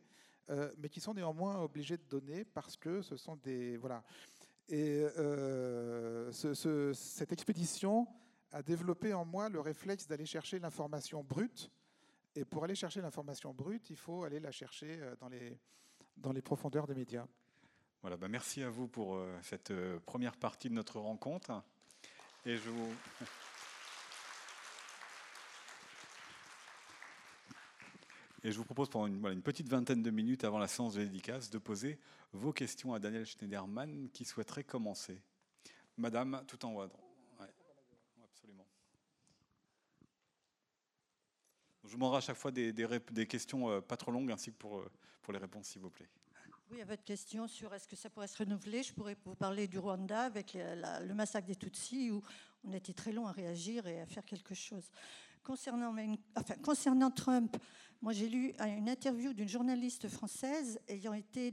[0.51, 3.77] euh, mais qui sont néanmoins obligés de donner parce que ce sont des...
[3.79, 4.05] Voilà.
[4.69, 8.07] Et euh, cette expédition
[8.53, 11.71] a développé en moi le réflexe d'aller chercher l'information brute.
[12.37, 15.59] Et pour aller chercher l'information brute, il faut aller la chercher dans les,
[16.17, 17.27] dans les profondeurs des médias.
[18.03, 21.63] Voilà, bah, merci à vous pour euh, cette euh, première partie de notre rencontre.
[22.45, 22.95] Et je vous...
[28.45, 31.49] Et je vous propose pendant une, petite vingtaine de minutes avant la séance de dédicace
[31.49, 32.01] de poser
[32.33, 35.23] vos questions à Daniel Schneiderman qui souhaiterait commencer.
[35.97, 36.89] Madame, tout en haut.
[38.25, 38.67] Absolument.
[41.85, 44.57] Je vous demanderai à chaque fois des, des, questions euh, pas trop longues ainsi que
[44.57, 44.83] pour,
[45.23, 46.09] pour les réponses, s'il vous plaît.
[46.73, 49.69] Oui, à votre question sur est-ce que ça pourrait se renouveler, je pourrais vous parler
[49.69, 52.23] du Rwanda avec le massacre des Tutsis où
[52.65, 54.91] on était très long à réagir et à faire quelque chose.
[55.43, 57.59] Concernant, Trump,
[58.01, 61.53] moi j'ai lu une interview d'une journaliste française ayant été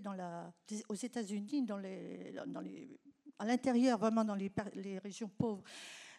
[0.87, 2.33] aux États-Unis, dans les,
[3.39, 5.63] à l'intérieur, vraiment dans les régions pauvres.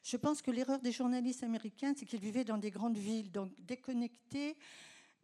[0.02, 3.50] Je pense que l'erreur des journalistes américains, c'est qu'ils vivaient dans des grandes villes, donc
[3.64, 4.58] déconnectés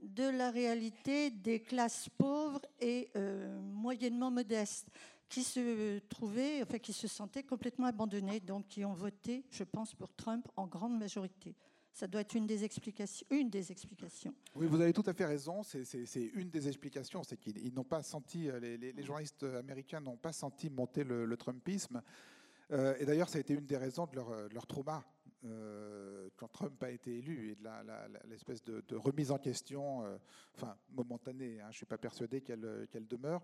[0.02, 4.88] de la réalité des classes pauvres et euh, moyennement modestes.
[5.28, 9.92] qui se trouvaient, enfin, qui se sentaient complètement abandonnés, donc qui ont voté, je pense,
[9.92, 11.56] pour Trump en grande majorité.
[11.92, 13.26] Ça doit être une des explications.
[13.30, 14.34] Une des explications.
[14.54, 15.62] Oui, vous avez tout à fait raison.
[15.64, 17.24] C'est une des explications.
[17.24, 22.02] C'est qu'ils n'ont pas senti, les, les, journalistes américains n'ont pas senti monter le, Trumpisme.
[22.70, 25.04] Euh, et d'ailleurs, ça a été une des raisons de leur, leur trauma
[25.44, 27.68] euh, quand Trump a été élu et de
[28.28, 30.16] l'espèce de, remise en question, euh,
[30.54, 31.60] enfin momentanée.
[31.60, 33.42] Hein, je ne suis pas persuadé qu'elle demeure.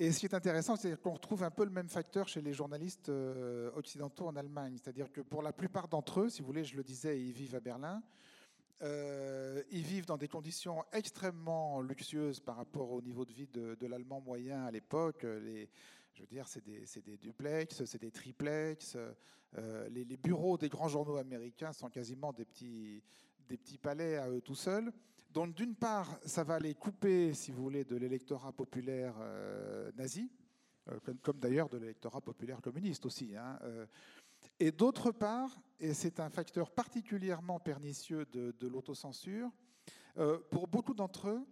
[0.00, 2.52] Et ce qui est intéressant, c'est qu'on retrouve un peu le même facteur chez les
[2.52, 4.76] journalistes euh, occidentaux en Allemagne.
[4.82, 7.54] C'est-à-dire que pour la plupart d'entre eux, si vous voulez, je le disais, ils vivent
[7.54, 8.02] à Berlin.
[8.82, 13.86] Euh, ils vivent dans des conditions extrêmement luxueuses par rapport au niveau de vie de,
[13.86, 15.24] l'allemand moyen à l'époque.
[16.14, 18.96] Je veux dire, c'est des, des, duplex, c'est des triplex.
[19.58, 23.02] Euh, les, bureaux des grands journaux américains sont quasiment des petits,
[23.80, 24.92] palais à eux tout seuls.
[25.30, 30.30] Donc d'une part, ça va les couper, si vous voulez, de l'électorat populaire euh, nazi,
[30.88, 33.36] euh, comme, d'ailleurs de l'électorat populaire communiste aussi.
[33.36, 33.58] Hein,
[34.60, 39.50] et d'autre part, et c'est un facteur particulièrement pernicieux de, l'autocensure,
[40.50, 41.44] pour beaucoup d'entre eux,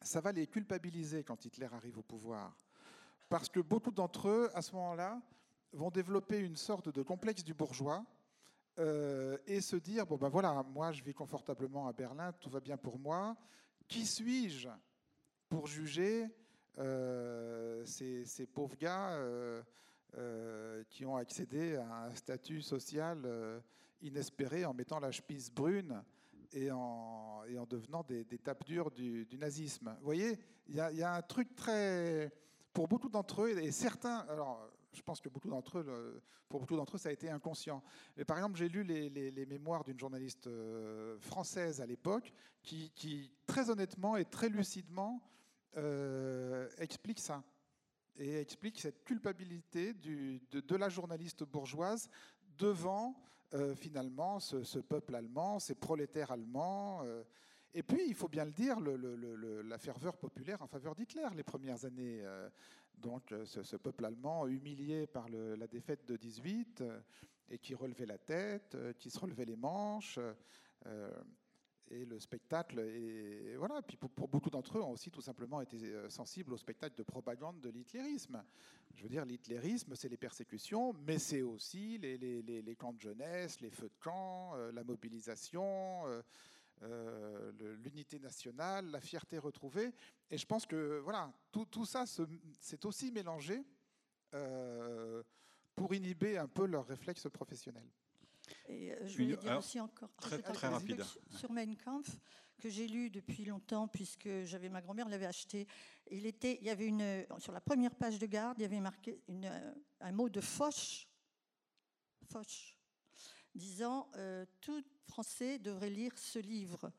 [0.00, 2.56] ça va les culpabiliser quand Hitler arrive au pouvoir.
[3.28, 5.20] Parce que beaucoup d'entre eux, à ce moment-là,
[5.72, 8.04] vont développer une sorte de complexe du bourgeois
[8.78, 12.60] euh, et se dire bon ben voilà, moi je vis confortablement à Berlin, tout va
[12.60, 13.36] bien pour moi.
[13.88, 14.68] Qui suis-je
[15.48, 16.26] pour juger
[16.78, 23.62] euh, ces, pauvres gars euh, qui ont accédé à un statut social
[24.02, 26.02] inespéré en mettant la chepisse brune
[26.52, 29.94] et en, devenant des, des tapes dures du, nazisme?
[29.98, 32.30] Vous voyez, il y, a un truc très
[32.76, 34.18] pour beaucoup d'entre eux et certains.
[34.28, 37.82] Alors je pense que beaucoup d'entre eux, pour beaucoup d'entre eux, ça a été inconscient.
[38.18, 43.70] Mais par exemple, j'ai lu les, mémoires d'une journaliste euh, française à l'époque qui, très
[43.70, 45.22] honnêtement et très lucidement,
[45.78, 47.42] euh, explique ça.
[48.18, 52.10] Et explique cette culpabilité de, la journaliste bourgeoise
[52.58, 53.18] devant
[53.54, 57.00] euh, finalement ce, peuple allemand, ces prolétaires allemands.
[57.78, 61.84] Et puis, il faut bien le dire, la ferveur populaire en faveur d'Hitler les premières
[61.84, 62.24] années
[62.98, 67.00] donc euh, ce, peuple allemand humilié par la défaite de 18 euh,
[67.50, 70.18] et qui relevait la tête, euh, qui se relevait les manches.
[71.88, 73.80] et le spectacle, et voilà.
[73.80, 77.60] Puis pour, beaucoup d'entre eux, ont aussi tout simplement été sensibles au spectacle de propagande
[77.60, 78.42] de l'hitlérisme.
[78.94, 83.70] Je veux dire, l'hitlérisme, c'est les persécutions, mais c'est aussi les, camps de jeunesse, les
[83.70, 86.02] feux de camp, la mobilisation.
[86.82, 87.52] Euh,
[87.82, 89.94] l'unité nationale, la fierté retrouvée.
[90.30, 93.64] Et je pense que voilà, tout, tout ça s'est aussi mélangé
[94.34, 95.22] euh,
[95.74, 97.88] pour inhiber un peu leurs réflexes professionnels.
[98.68, 101.02] Et euh, je voulais dire aussi encore très, très rapide.
[101.30, 102.18] sur Mein Kampf
[102.58, 105.66] que j'ai lu depuis longtemps puisque j'avais ma grand-mère l'avait acheté.
[106.10, 108.80] Il était, il y avait une sur la première page de garde, il y avait
[108.80, 109.50] marqué une,
[110.00, 111.08] un mot de Foch,
[112.22, 112.76] Foch,
[113.54, 114.10] disant
[114.60, 116.90] tout Français devrait lire ce livre.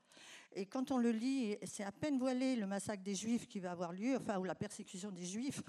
[0.53, 3.71] Et quand on le lit, c'est à peine voilé le massacre des Juifs qui va
[3.71, 5.61] avoir lieu, enfin, ou la persécution des Juifs.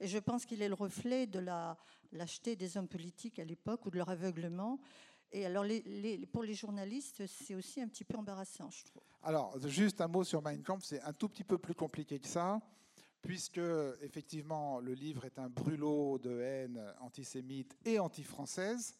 [0.00, 1.78] Et je pense qu'il est le reflet de la
[2.12, 4.80] lâcheté des hommes politiques à l'époque ou de leur aveuglement.
[5.30, 5.64] Et alors,
[6.32, 9.02] pour les journalistes, c'est aussi un petit peu embarrassant, je trouve.
[9.22, 12.26] Alors, juste un mot sur Mein Kampf, c'est un tout petit peu plus compliqué que
[12.26, 12.60] ça,
[13.22, 13.60] puisque
[14.02, 18.98] effectivement, le livre est un brûlot de haine antisémite et anti-française.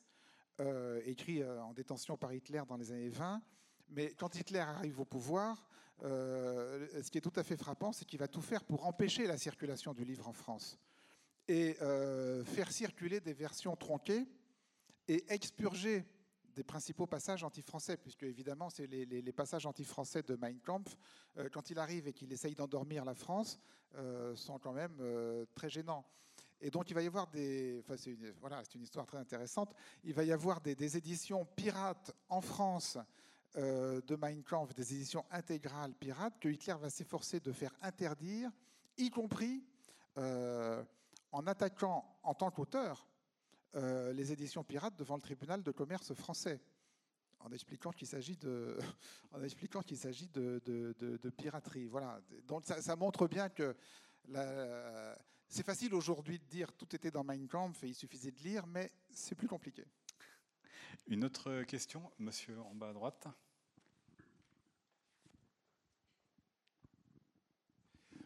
[0.63, 3.43] Euh, écrit euh, en détention par Hitler dans les années 20.
[3.89, 5.69] Mais quand Hitler arrive au pouvoir,
[6.05, 9.27] euh, ce qui est tout à fait frappant, c'est qu'il va tout faire pour empêcher
[9.27, 10.79] la circulation du livre en France
[11.49, 11.75] et
[12.47, 14.29] faire circuler des versions tronquées
[15.09, 16.07] et expurger
[16.55, 20.97] des principaux passages anti-français, puisque évidemment, c'est les, passages anti-français de Mein Kampf,
[21.53, 23.61] quand il arrive et qu'il essaye d'endormir la France,
[24.37, 24.97] sont quand même
[25.53, 26.07] très gênants.
[26.65, 27.83] Et donc, il va y avoir des.
[27.97, 29.75] C'est une, voilà, c'est une histoire très intéressante.
[30.05, 32.99] Il va y avoir des, éditions pirates en France
[33.57, 38.49] euh, de Mein Kampf, des éditions intégrales pirates, que Hitler va s'efforcer de faire interdire,
[38.97, 39.65] y compris
[40.19, 40.85] euh,
[41.33, 43.09] en attaquant en tant qu'auteur
[43.75, 46.61] euh, les éditions pirates devant le tribunal de commerce français
[47.41, 48.79] en expliquant qu'il s'agit de,
[49.33, 50.61] en expliquant qu'il s'agit de,
[51.37, 51.89] piraterie.
[51.89, 52.21] Voilà.
[52.47, 53.75] Donc ça, ça montre bien que
[54.29, 55.17] la,
[55.53, 58.67] c'est facile aujourd'hui de dire tout était dans Mein Kampf et il suffisait de lire,
[58.67, 59.85] mais c'est plus compliqué.
[61.09, 63.27] Une autre question, monsieur en bas à droite.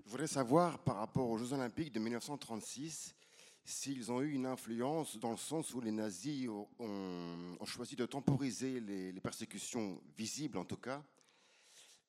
[0.04, 3.16] Je voudrais savoir par rapport aux Jeux Olympiques de 1936
[3.64, 8.78] s'ils ont eu une influence dans le sens où les nazis ont, choisi de temporiser
[8.78, 11.02] les, persécutions visibles en tout cas,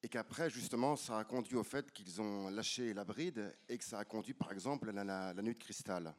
[0.04, 3.84] et qu'après, justement, ça a conduit au fait qu'ils ont lâché la bride et que
[3.84, 6.14] ça a conduit, par exemple, à la, nuit de cristal.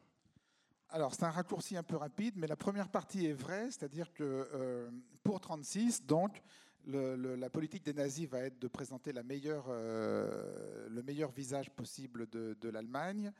[0.89, 4.23] Alors, c'est un raccourci un peu rapide, mais la première partie est vraie, c'est-à-dire que
[4.53, 4.89] euh,
[5.23, 6.41] pour 36, donc,
[6.85, 13.31] la politique des nazis va être de présenter euh, le meilleur visage possible de l'Allemagne.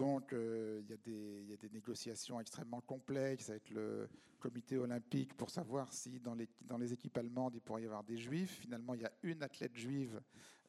[0.00, 4.08] Donc, euh, il, y a des négociations extrêmement complexes avec le
[4.38, 6.34] comité olympique pour savoir si dans
[6.78, 8.60] les, équipes allemandes, il pourrait y avoir des juifs.
[8.60, 10.20] Finalement, il y a une athlète juive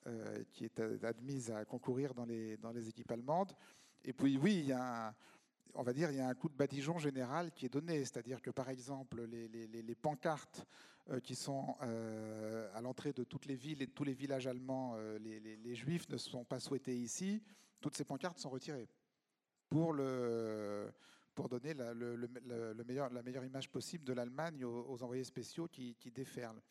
[0.06, 3.54] euh, qui est admise à concourir dans les, équipes allemandes.
[4.04, 5.16] Et puis, oui, il y a un,
[5.76, 8.00] on va dire, il y a un coup de badigeon général qui est donné.
[8.00, 10.66] C'est-à-dire que, par exemple, les, pancartes
[11.10, 14.98] euh, qui sont à l'entrée de toutes les villes et de tous les villages allemands,
[15.22, 17.42] les, juifs ne sont pas souhaités ici.
[17.82, 18.88] Toutes ces pancartes sont retirées
[19.70, 19.94] pour,
[21.50, 25.96] donner la, le, le, meilleur, la meilleure image possible de l'Allemagne aux, envoyés spéciaux qui,
[26.14, 26.62] déferlent.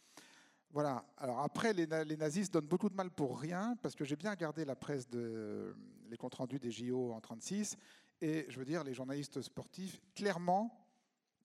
[0.71, 1.05] Voilà.
[1.17, 1.87] Alors après, les,
[2.17, 5.75] nazis donnent beaucoup de mal pour rien, parce que j'ai bien regardé la presse, de,
[6.09, 7.77] les comptes rendus des JO en 36,
[8.21, 10.87] et je veux dire, les journalistes sportifs, clairement,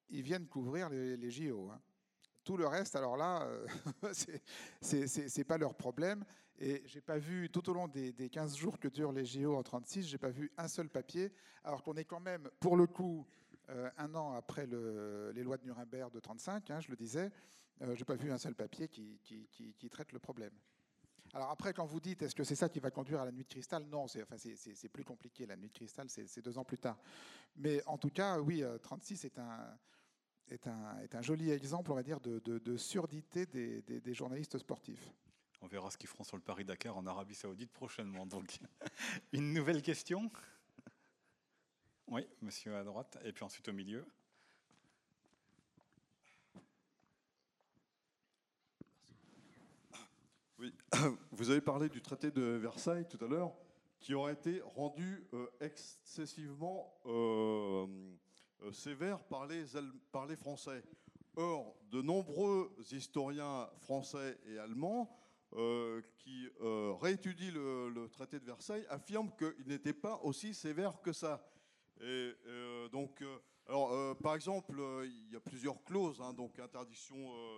[0.10, 1.70] ils viennent couvrir les, les JO.
[1.72, 1.82] Hein.
[2.46, 3.66] Tout le reste, alors là, euh,
[4.82, 6.24] c'est pas leur problème.
[6.60, 9.56] Et j'ai pas vu, tout au long des, des, 15 jours que durent les JO
[9.56, 11.34] en 36, j'ai pas vu un seul papier,
[11.64, 13.26] alors qu'on est quand même, pour le coup,
[13.70, 17.32] euh, un an après le, les lois de Nuremberg de 35, hein, je le disais,
[17.82, 20.54] euh, j'ai pas vu un seul papier qui, traite le problème.
[21.34, 23.44] Alors après, quand vous dites, est-ce que c'est ça qui va conduire à la nuit
[23.44, 23.84] de cristal?
[23.86, 24.36] Non, c'est enfin,
[24.94, 25.48] plus compliqué.
[25.48, 26.98] La nuit de cristal, c'est deux ans plus tard.
[27.58, 29.78] Mais en tout cas, oui, 36 est un,
[30.50, 34.00] est un, est un joli exemple, on va dire, de, de, de surdité des, des,
[34.00, 35.12] des, journalistes sportifs.
[35.62, 38.26] On verra ce qu'ils feront sur le Paris-Dakar en Arabie Saoudite prochainement.
[38.26, 38.60] Donc,
[39.34, 40.32] une nouvelle question?
[42.08, 44.06] Oui, monsieur à droite, et puis ensuite au milieu.
[50.60, 50.74] Oui,
[51.32, 53.54] vous avez parlé du traité de Versailles tout à l'heure,
[54.00, 58.16] qui aurait été rendu euh, excessivement euh, euh,
[58.72, 60.84] sévère par les, Français.
[61.38, 65.10] Or, de nombreux historiens français et allemands
[65.58, 71.14] euh, qui euh, réétudient le, traité de Versailles affirment qu'il n'était pas aussi sévère que
[71.14, 71.48] ça.
[72.02, 73.24] Et euh, donc,
[73.68, 77.16] alors, par exemple, il y a plusieurs clauses, hein, donc interdiction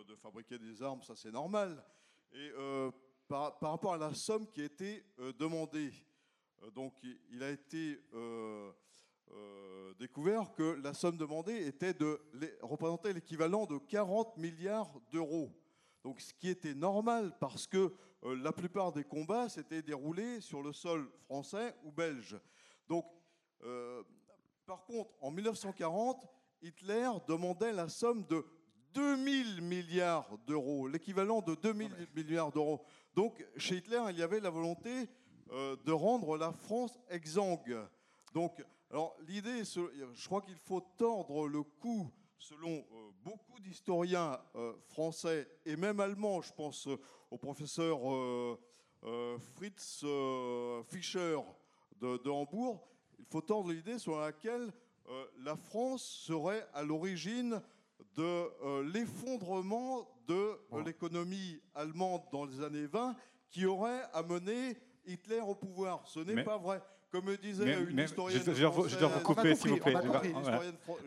[0.07, 1.83] de fabriquer des armes, ça c'est normal.
[2.33, 2.51] Et
[3.27, 5.03] par, par, rapport à la somme qui a été
[5.39, 5.91] demandée,
[6.75, 6.93] donc
[7.31, 7.99] il a été
[9.31, 12.19] euh, découvert que la somme demandée était de,
[12.61, 15.51] représentait l'équivalent de 40 milliards d'euros.
[16.03, 20.61] Donc, ce qui était normal parce que euh, la plupart des combats s'étaient déroulés sur
[20.63, 22.39] le sol français ou belge.
[22.87, 23.05] Donc,
[23.63, 24.03] euh,
[24.65, 26.25] par contre, en 1940,
[26.61, 28.45] Hitler demandait la somme de
[28.93, 32.83] 2000 milliards d'euros, l'équivalent de 2000 milliards d'euros.
[33.13, 35.09] Donc, chez Hitler, il y avait la volonté
[35.51, 37.77] euh, de rendre la France exsangue.
[38.33, 42.09] Donc, alors l'idée, je crois qu'il faut tordre le cou,
[42.39, 46.97] selon euh, beaucoup d'historiens euh, français et même allemands, je pense euh,
[47.29, 47.99] au professeur
[49.55, 50.05] Fritz
[50.87, 51.37] Fischer
[51.99, 52.87] de, de, Hambourg,
[53.19, 54.71] il faut tordre l'idée selon laquelle
[55.39, 57.61] la France serait à l'origine
[58.15, 63.15] de l'effondrement de l'économie allemande dans les années 20
[63.49, 64.77] qui aurait amené
[65.07, 66.07] Hitler au pouvoir.
[66.07, 66.81] Ce n'est pas vrai
[67.11, 68.41] comme disait mais, une mais historienne.
[68.45, 69.93] Je, je, je, je dois vous couper, s'il vous plaît.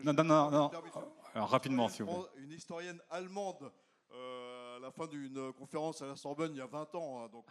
[0.03, 0.71] Non, non, non, non.
[1.33, 2.43] Alors, rapidement, s'il vous plaît.
[2.43, 3.71] Une historienne allemande,
[4.13, 7.29] euh, à la fin d'une conférence à la Sorbonne il y a 20 ans, hein,
[7.31, 7.45] donc,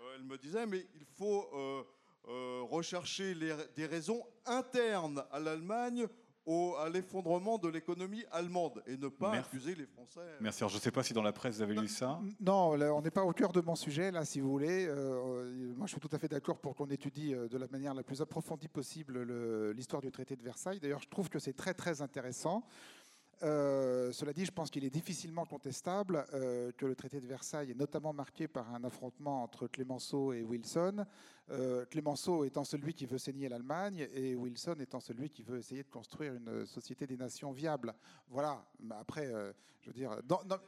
[0.00, 1.82] euh, elle me disait mais il faut euh,
[2.28, 6.06] euh rechercher les, des raisons internes à l'Allemagne
[6.46, 9.48] au, à l'effondrement de l'économie allemande et ne pas Merci.
[9.48, 10.20] accuser les Français.
[10.40, 10.62] Merci.
[10.62, 12.20] Alors, je ne sais pas si dans la presse vous avez non, lu ça.
[12.40, 14.86] Non, là, on n'est pas au cœur de mon sujet, là, si vous voulez.
[14.86, 17.94] Euh, moi, je suis tout à fait d'accord pour qu'on étudie euh, de la manière
[17.94, 19.22] la plus approfondie possible
[19.72, 20.80] l'histoire du traité de Versailles.
[20.80, 22.64] D'ailleurs, je trouve que c'est très, très intéressant.
[23.42, 27.70] Euh, cela dit, je pense qu'il est difficilement contestable euh, que le traité de Versailles
[27.70, 31.04] est notamment marqué par un affrontement entre Clémenceau et Wilson.
[31.50, 35.82] Euh, Clémenceau étant celui qui veut saigner l'Allemagne et Wilson étant celui qui veut essayer
[35.82, 37.94] de construire une société des nations viable.
[38.28, 38.64] Voilà.
[38.80, 39.52] Mais après, euh,
[39.82, 40.58] je veux dire, dans, dans,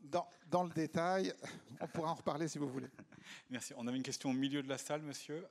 [0.00, 1.32] dans, dans, le détail,
[1.80, 2.90] on pourra en reparler si vous voulez.
[3.50, 3.72] Merci.
[3.76, 5.46] On avait une question au milieu de la salle, monsieur.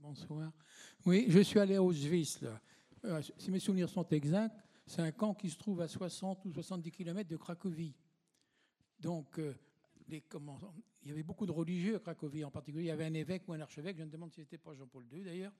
[0.00, 0.52] Bonsoir.
[1.06, 2.40] Oui, je suis allé à Auschwitz.
[2.42, 2.60] Là.
[3.04, 4.56] Euh, si mes souvenirs sont exacts,
[4.86, 7.94] c'est un camp qui se trouve à 60 ou 70 km de Cracovie.
[9.00, 9.54] Donc, euh,
[10.08, 10.58] les, comment,
[11.02, 12.84] il y avait beaucoup de religieux à Cracovie en particulier.
[12.84, 15.04] Il y avait un évêque ou un archevêque, je me demande si c'était pas Jean-Paul
[15.12, 15.52] II d'ailleurs.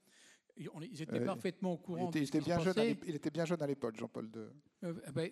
[0.56, 2.85] Ils étaient euh, parfaitement au courant il était, de ce il était bien jeune à
[2.86, 4.43] Il était bien jeune à l'époque, Jean-Paul II.
[4.85, 5.31] Euh, ben,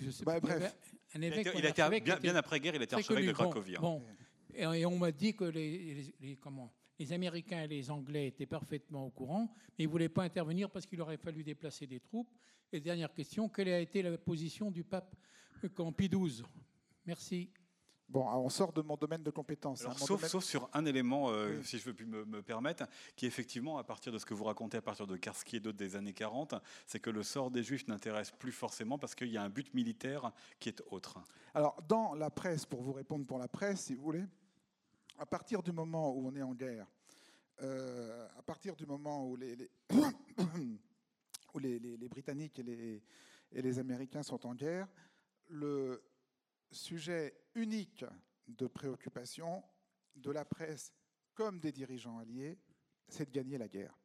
[0.00, 0.76] je sais Bah, pas, bref.
[1.14, 3.32] Un évêque il a un été- bien, était bien après-guerre, il très archevêque de.
[3.32, 3.76] Bon, Cracovie.
[3.76, 3.80] hein.
[3.80, 4.02] bon.
[4.54, 6.72] Et, et on m'a dit que les, les- les- comment,
[7.02, 10.70] les Américains et les Anglais étaient parfaitement au courant, mais ils ne voulaient pas intervenir
[10.70, 12.30] parce qu'il aurait fallu déplacer des troupes.
[12.72, 15.16] Et dernière question, quelle a été la position du pape
[15.74, 16.44] quand Pie XII
[17.04, 17.50] Merci.
[18.08, 19.82] Bon, on sort de mon domaine de compétence.
[19.82, 19.86] hein.
[19.86, 21.64] Alors, sauf, domaine- sauf sur un élément, euh, Oui.
[21.64, 22.84] si je veux puis me, me permettre,
[23.16, 25.78] qui effectivement, à partir de ce que vous racontez à partir de Karski et d'autres
[25.78, 26.54] des années 40,
[26.86, 29.72] c'est que le sort des Juifs n'intéresse plus forcément parce qu'il y a un but
[29.74, 30.30] militaire
[30.60, 31.18] qui est autre.
[31.54, 34.24] Alors, dans la presse, pour vous répondre pour la presse, si vous voulez,
[35.18, 36.86] à partir du moment où on est en guerre,
[37.62, 39.70] euh, à partir du moment où les,
[42.08, 43.02] Britanniques et
[43.62, 44.88] les, Américains sont en guerre,
[45.48, 46.02] le
[46.70, 48.04] sujet unique
[48.48, 49.62] de préoccupation
[50.16, 50.92] de la presse
[51.34, 52.58] comme des dirigeants alliés,
[53.08, 53.96] c'est de gagner la guerre.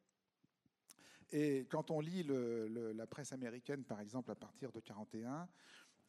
[1.30, 5.46] Et quand on lit la presse américaine, par exemple, à partir de 1941, euh,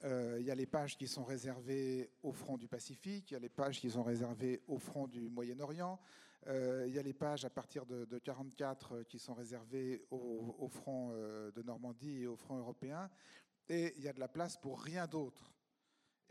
[0.04, 3.40] il y a les pages qui sont réservées au front du Pacifique, il y a
[3.40, 6.00] les pages qui sont réservées au front du Moyen-Orient,
[6.48, 11.12] euh, il y a les pages à partir de 1944 qui sont réservées au, front
[11.12, 13.10] euh, de Normandie et au front européen,
[13.68, 15.54] et il y a de la place pour rien d'autre.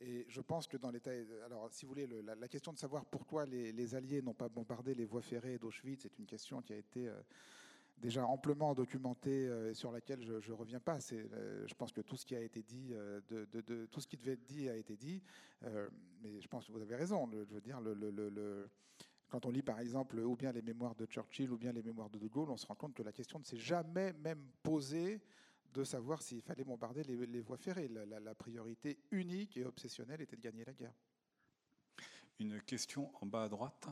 [0.00, 1.10] Et je pense que dans l'état.
[1.44, 4.94] Alors, si vous voulez, le- la, question de savoir pourquoi les, Alliés n'ont pas bombardé
[4.94, 7.20] les voies ferrées d'Auschwitz est une question qui a été euh,
[8.00, 10.98] déjà amplement documentée euh, et sur laquelle je ne reviens pas.
[11.12, 13.20] Euh, je pense que tout ce qui a été dit, euh,
[13.90, 15.22] tout ce qui devait être dit a été dit.
[16.22, 17.28] Mais je pense que vous avez raison.
[17.32, 17.80] Je veux dire,
[19.28, 22.10] quand on lit par exemple ou bien les mémoires de Churchill ou bien les mémoires
[22.10, 25.20] de De Gaulle, on se rend compte que la question ne s'est jamais même posée
[25.74, 27.88] de savoir s'il fallait bombarder les, voies ferrées.
[27.88, 30.94] La priorité unique et obsessionnelle était de gagner la guerre.
[32.38, 33.88] Une question en bas à droite.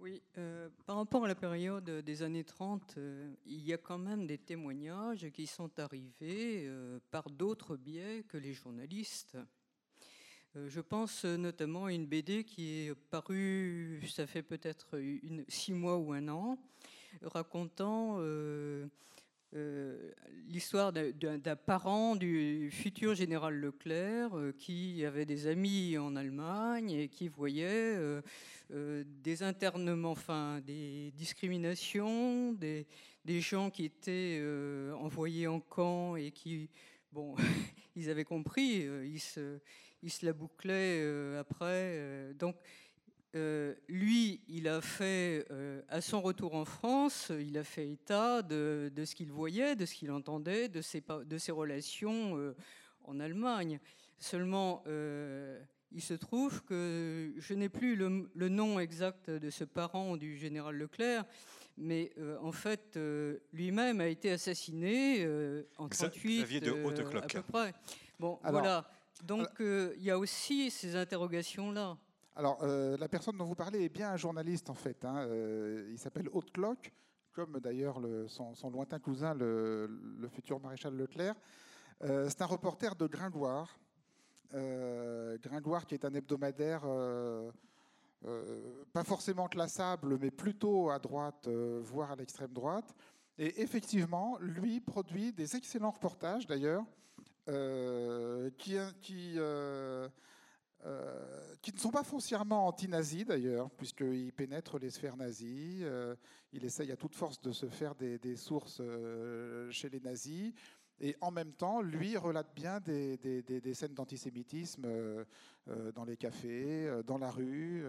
[0.00, 3.98] Oui, euh, par rapport à la période des années 30, euh, il y a quand
[3.98, 9.36] même des témoignages qui sont arrivés euh, par d'autres biais que les journalistes.
[10.54, 14.98] Je pense notamment à une BD qui est parue, ça fait peut-être
[15.46, 16.58] six mois ou un an,
[17.22, 18.18] racontant
[19.54, 20.12] euh,
[20.46, 27.08] l'histoire d'un- parent du futur général Leclerc euh, qui avait des amis en Allemagne et
[27.08, 28.20] qui voyait euh,
[29.22, 32.86] des internements, enfin des discriminations, des,
[33.24, 34.42] des gens qui étaient
[35.00, 36.68] envoyés en camp et qui,
[37.10, 37.34] bon,
[37.96, 39.60] ils avaient compris, ils, se,
[40.02, 42.34] ils se la bouclaient après.
[42.38, 42.56] donc,
[43.34, 48.42] euh, lui, il a fait, euh, à son retour en France, il a fait état
[48.42, 52.36] de, de ce qu'il voyait, de ce qu'il entendait, de ses, pa- de ses relations
[52.38, 52.54] euh,
[53.04, 53.80] en Allemagne.
[54.18, 55.60] Seulement, euh,
[55.92, 60.36] il se trouve que je n'ai plus le, le nom exact de ce parent du
[60.36, 61.24] général Leclerc,
[61.76, 66.70] mais euh, en fait, euh, lui-même a été assassiné euh, en Xa- 38 Xavier de
[66.72, 67.34] euh, Hautecloque.
[67.34, 67.74] à peu près.
[68.18, 68.90] Bon, Alors- voilà.
[69.24, 71.96] Donc, euh, il y a aussi ces interrogations-là.
[72.38, 75.04] Alors, euh, la personne dont vous parlez est bien un journaliste, en fait.
[75.04, 75.26] hein.
[75.26, 76.92] Euh, il s'appelle Haute Cloque,
[77.32, 79.90] comme d'ailleurs le- son, lointain cousin, le,
[80.32, 81.34] futur maréchal Leclerc.
[82.04, 83.76] Euh, c'est un reporter de Gringoire.
[84.52, 86.82] Gringoire, qui est un hebdomadaire,
[88.92, 92.94] pas forcément classable, mais plutôt à droite, voire à l'extrême droite.
[93.36, 96.84] Et effectivement, lui produit des excellents reportages, d'ailleurs,
[98.56, 98.78] qui,
[100.86, 106.14] euh, qui ne sont pas foncièrement anti-nazis d'ailleurs, puisqu'il pénètre les sphères nazies, euh,
[106.52, 110.52] il essaye à toute force de se faire des, sources euh, chez les nazis,
[111.00, 115.24] et en même temps, lui relate bien des, scènes d'antisémitisme euh,
[115.94, 117.84] dans les cafés, dans la rue.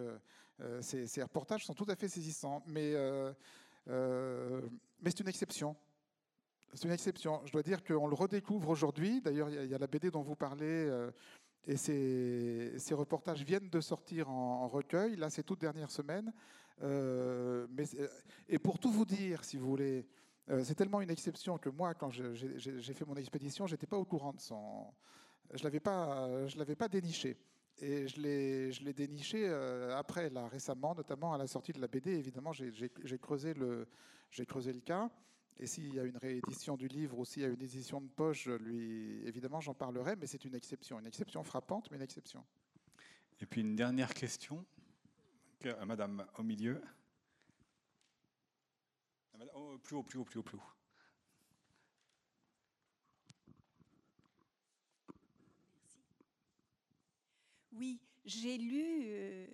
[0.81, 2.93] ces, reportages sont tout à fait saisissants, mais,
[3.85, 5.75] c'est une exception.
[6.73, 7.41] C'est une exception.
[7.45, 9.21] Je dois dire qu'on le redécouvre aujourd'hui.
[9.21, 10.87] D'ailleurs, il y a- la BD dont vous parlez.
[11.69, 16.33] Et ces, reportages viennent de sortir en, recueil, là, ces toutes dernières semaines.
[16.81, 18.09] Euh, mais, c'est-
[18.47, 20.07] et pour tout vous dire, si vous voulez,
[20.49, 24.05] euh, c'est tellement une exception que moi, quand j'ai fait mon expédition, j'étais pas au
[24.05, 24.87] courant de son.
[25.53, 27.37] Je l'avais pas, je l'avais pas déniché.
[27.77, 32.13] Et je l'ai, déniché euh, après, là, récemment, notamment à la sortie de la BD.
[32.17, 32.89] Évidemment, j'ai-
[33.19, 33.53] creusé
[34.47, 35.11] creusé le cas.
[35.61, 38.07] Et s'il y a une réédition du livre ou s'il y a une édition de
[38.07, 40.99] poche, lui, évidemment, j'en parlerai, mais c'est une exception.
[40.99, 42.45] Une exception frappante, mais une exception.
[43.41, 44.65] Et puis une dernière question
[45.59, 46.81] que- à Madame au milieu.
[49.53, 50.63] Oh, plus haut, plus haut, plus haut, plus haut.
[57.73, 59.47] Oui, j'ai lu euh,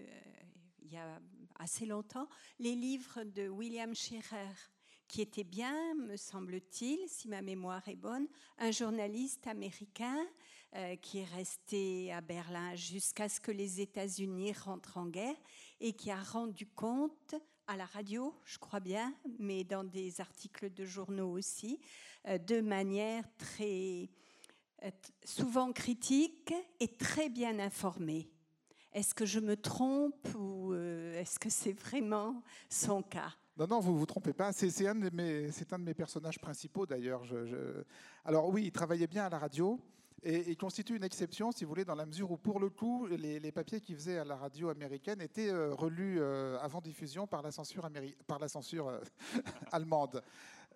[0.82, 1.20] il y a
[1.60, 2.28] assez longtemps
[2.60, 4.54] les livres de William Scherer
[5.08, 8.28] qui était bien, me semble-t-il, si ma mémoire est bonne,
[8.58, 10.26] un journaliste américain
[10.76, 15.36] euh, qui est resté à Berlin jusqu'à ce que les États-Unis rentrent en guerre
[15.80, 17.36] et qui a rendu compte
[17.68, 21.80] à la radio, je crois bien, mais dans des articles de journaux aussi,
[22.28, 24.10] euh, de manière très
[24.84, 24.92] euh,
[25.24, 28.30] souvent critique et très bien informée.
[28.92, 33.34] Est-ce que je me trompe ou est-ce que c'est vraiment son cas?
[33.58, 34.52] Non, non, vous vous trompez pas.
[34.52, 37.24] C'est un, de mes, personnages principaux d'ailleurs.
[38.26, 39.80] Alors oui, il travaillait bien à la radio.
[40.28, 43.06] Et il constitue une exception, si vous voulez, dans la mesure où, pour le coup,
[43.06, 47.44] les, papiers qu'il faisait à la radio américaine étaient euh, relus euh, avant diffusion par
[47.44, 47.88] la censure,
[48.26, 49.00] par la censure euh,
[49.72, 50.24] allemande.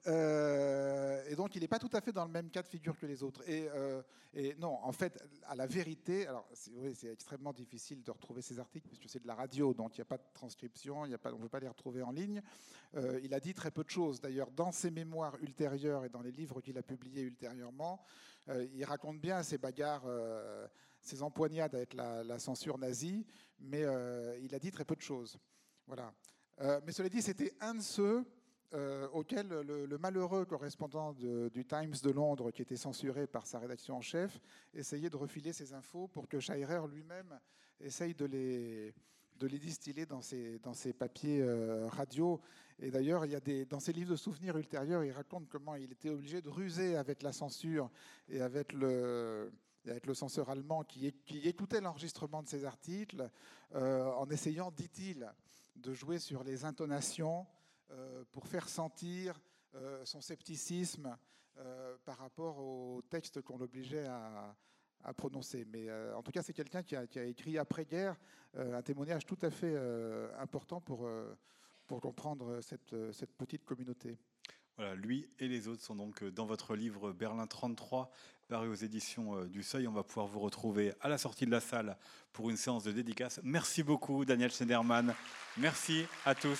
[0.08, 2.98] Euh, et donc, il n'est pas tout à fait dans le même cas de figure
[2.98, 3.42] que les autres.
[3.48, 4.02] Et, euh,
[4.58, 9.10] non, en fait, à la vérité, alors c'est extrêmement difficile de retrouver ces articles puisque
[9.10, 11.60] c'est de la radio, donc il n'y a pas de transcription, on ne peut pas
[11.60, 12.42] les retrouver en ligne.
[12.96, 14.22] Euh, il a dit très peu de choses.
[14.22, 18.02] D'ailleurs, dans ses mémoires ultérieures et dans les livres qu'il a publiés ultérieurement,
[18.74, 20.08] il raconte bien ses bagarres,
[21.02, 23.28] ses empoignades avec la, la censure nazie,
[23.60, 23.84] mais
[24.42, 25.38] il a dit très peu de choses.
[25.86, 26.12] Voilà.
[26.84, 28.26] mais cela dit, c'était un de ceux
[28.74, 33.98] euh, auquel le, malheureux correspondant du Times de Londres, qui était censuré par sa rédaction
[33.98, 34.40] en chef,
[34.76, 37.40] essayait de refiler ses infos pour que Scheirer lui-même
[37.80, 38.94] essaye de les,
[39.60, 42.40] distiller dans ses, papiers euh, radio.
[42.80, 45.92] Et d'ailleurs, il y a dans ses livres de souvenirs ultérieurs, il raconte comment il
[45.92, 47.90] était obligé de ruser avec la censure
[48.30, 49.52] et avec le,
[50.14, 51.08] censeur allemand qui,
[51.44, 53.30] écoutait l'enregistrement de ses articles,
[53.74, 55.28] euh, en essayant, dit-il,
[55.76, 57.48] de jouer sur les intonations,
[58.32, 59.40] pour faire sentir
[59.76, 61.16] euh, son scepticisme
[61.58, 64.56] euh, par rapport au texte qu'on l'obligeait à,
[65.16, 65.66] prononcer.
[65.72, 68.20] Mais en tout cas, c'est quelqu'un qui, a, écrit après-guerre
[68.58, 69.74] un témoignage tout à fait
[70.38, 71.10] important pour,
[71.88, 74.18] comprendre cette, cette petite communauté.
[74.76, 78.12] Voilà, lui et les autres sont donc dans votre livre Berlin 33,
[78.50, 79.88] paru aux éditions du Seuil.
[79.88, 81.98] On va pouvoir vous retrouver à la sortie de la salle
[82.34, 83.40] pour une séance de dédicace.
[83.42, 85.16] Merci beaucoup, Daniel Schneiderman.
[85.58, 86.60] Merci à tous.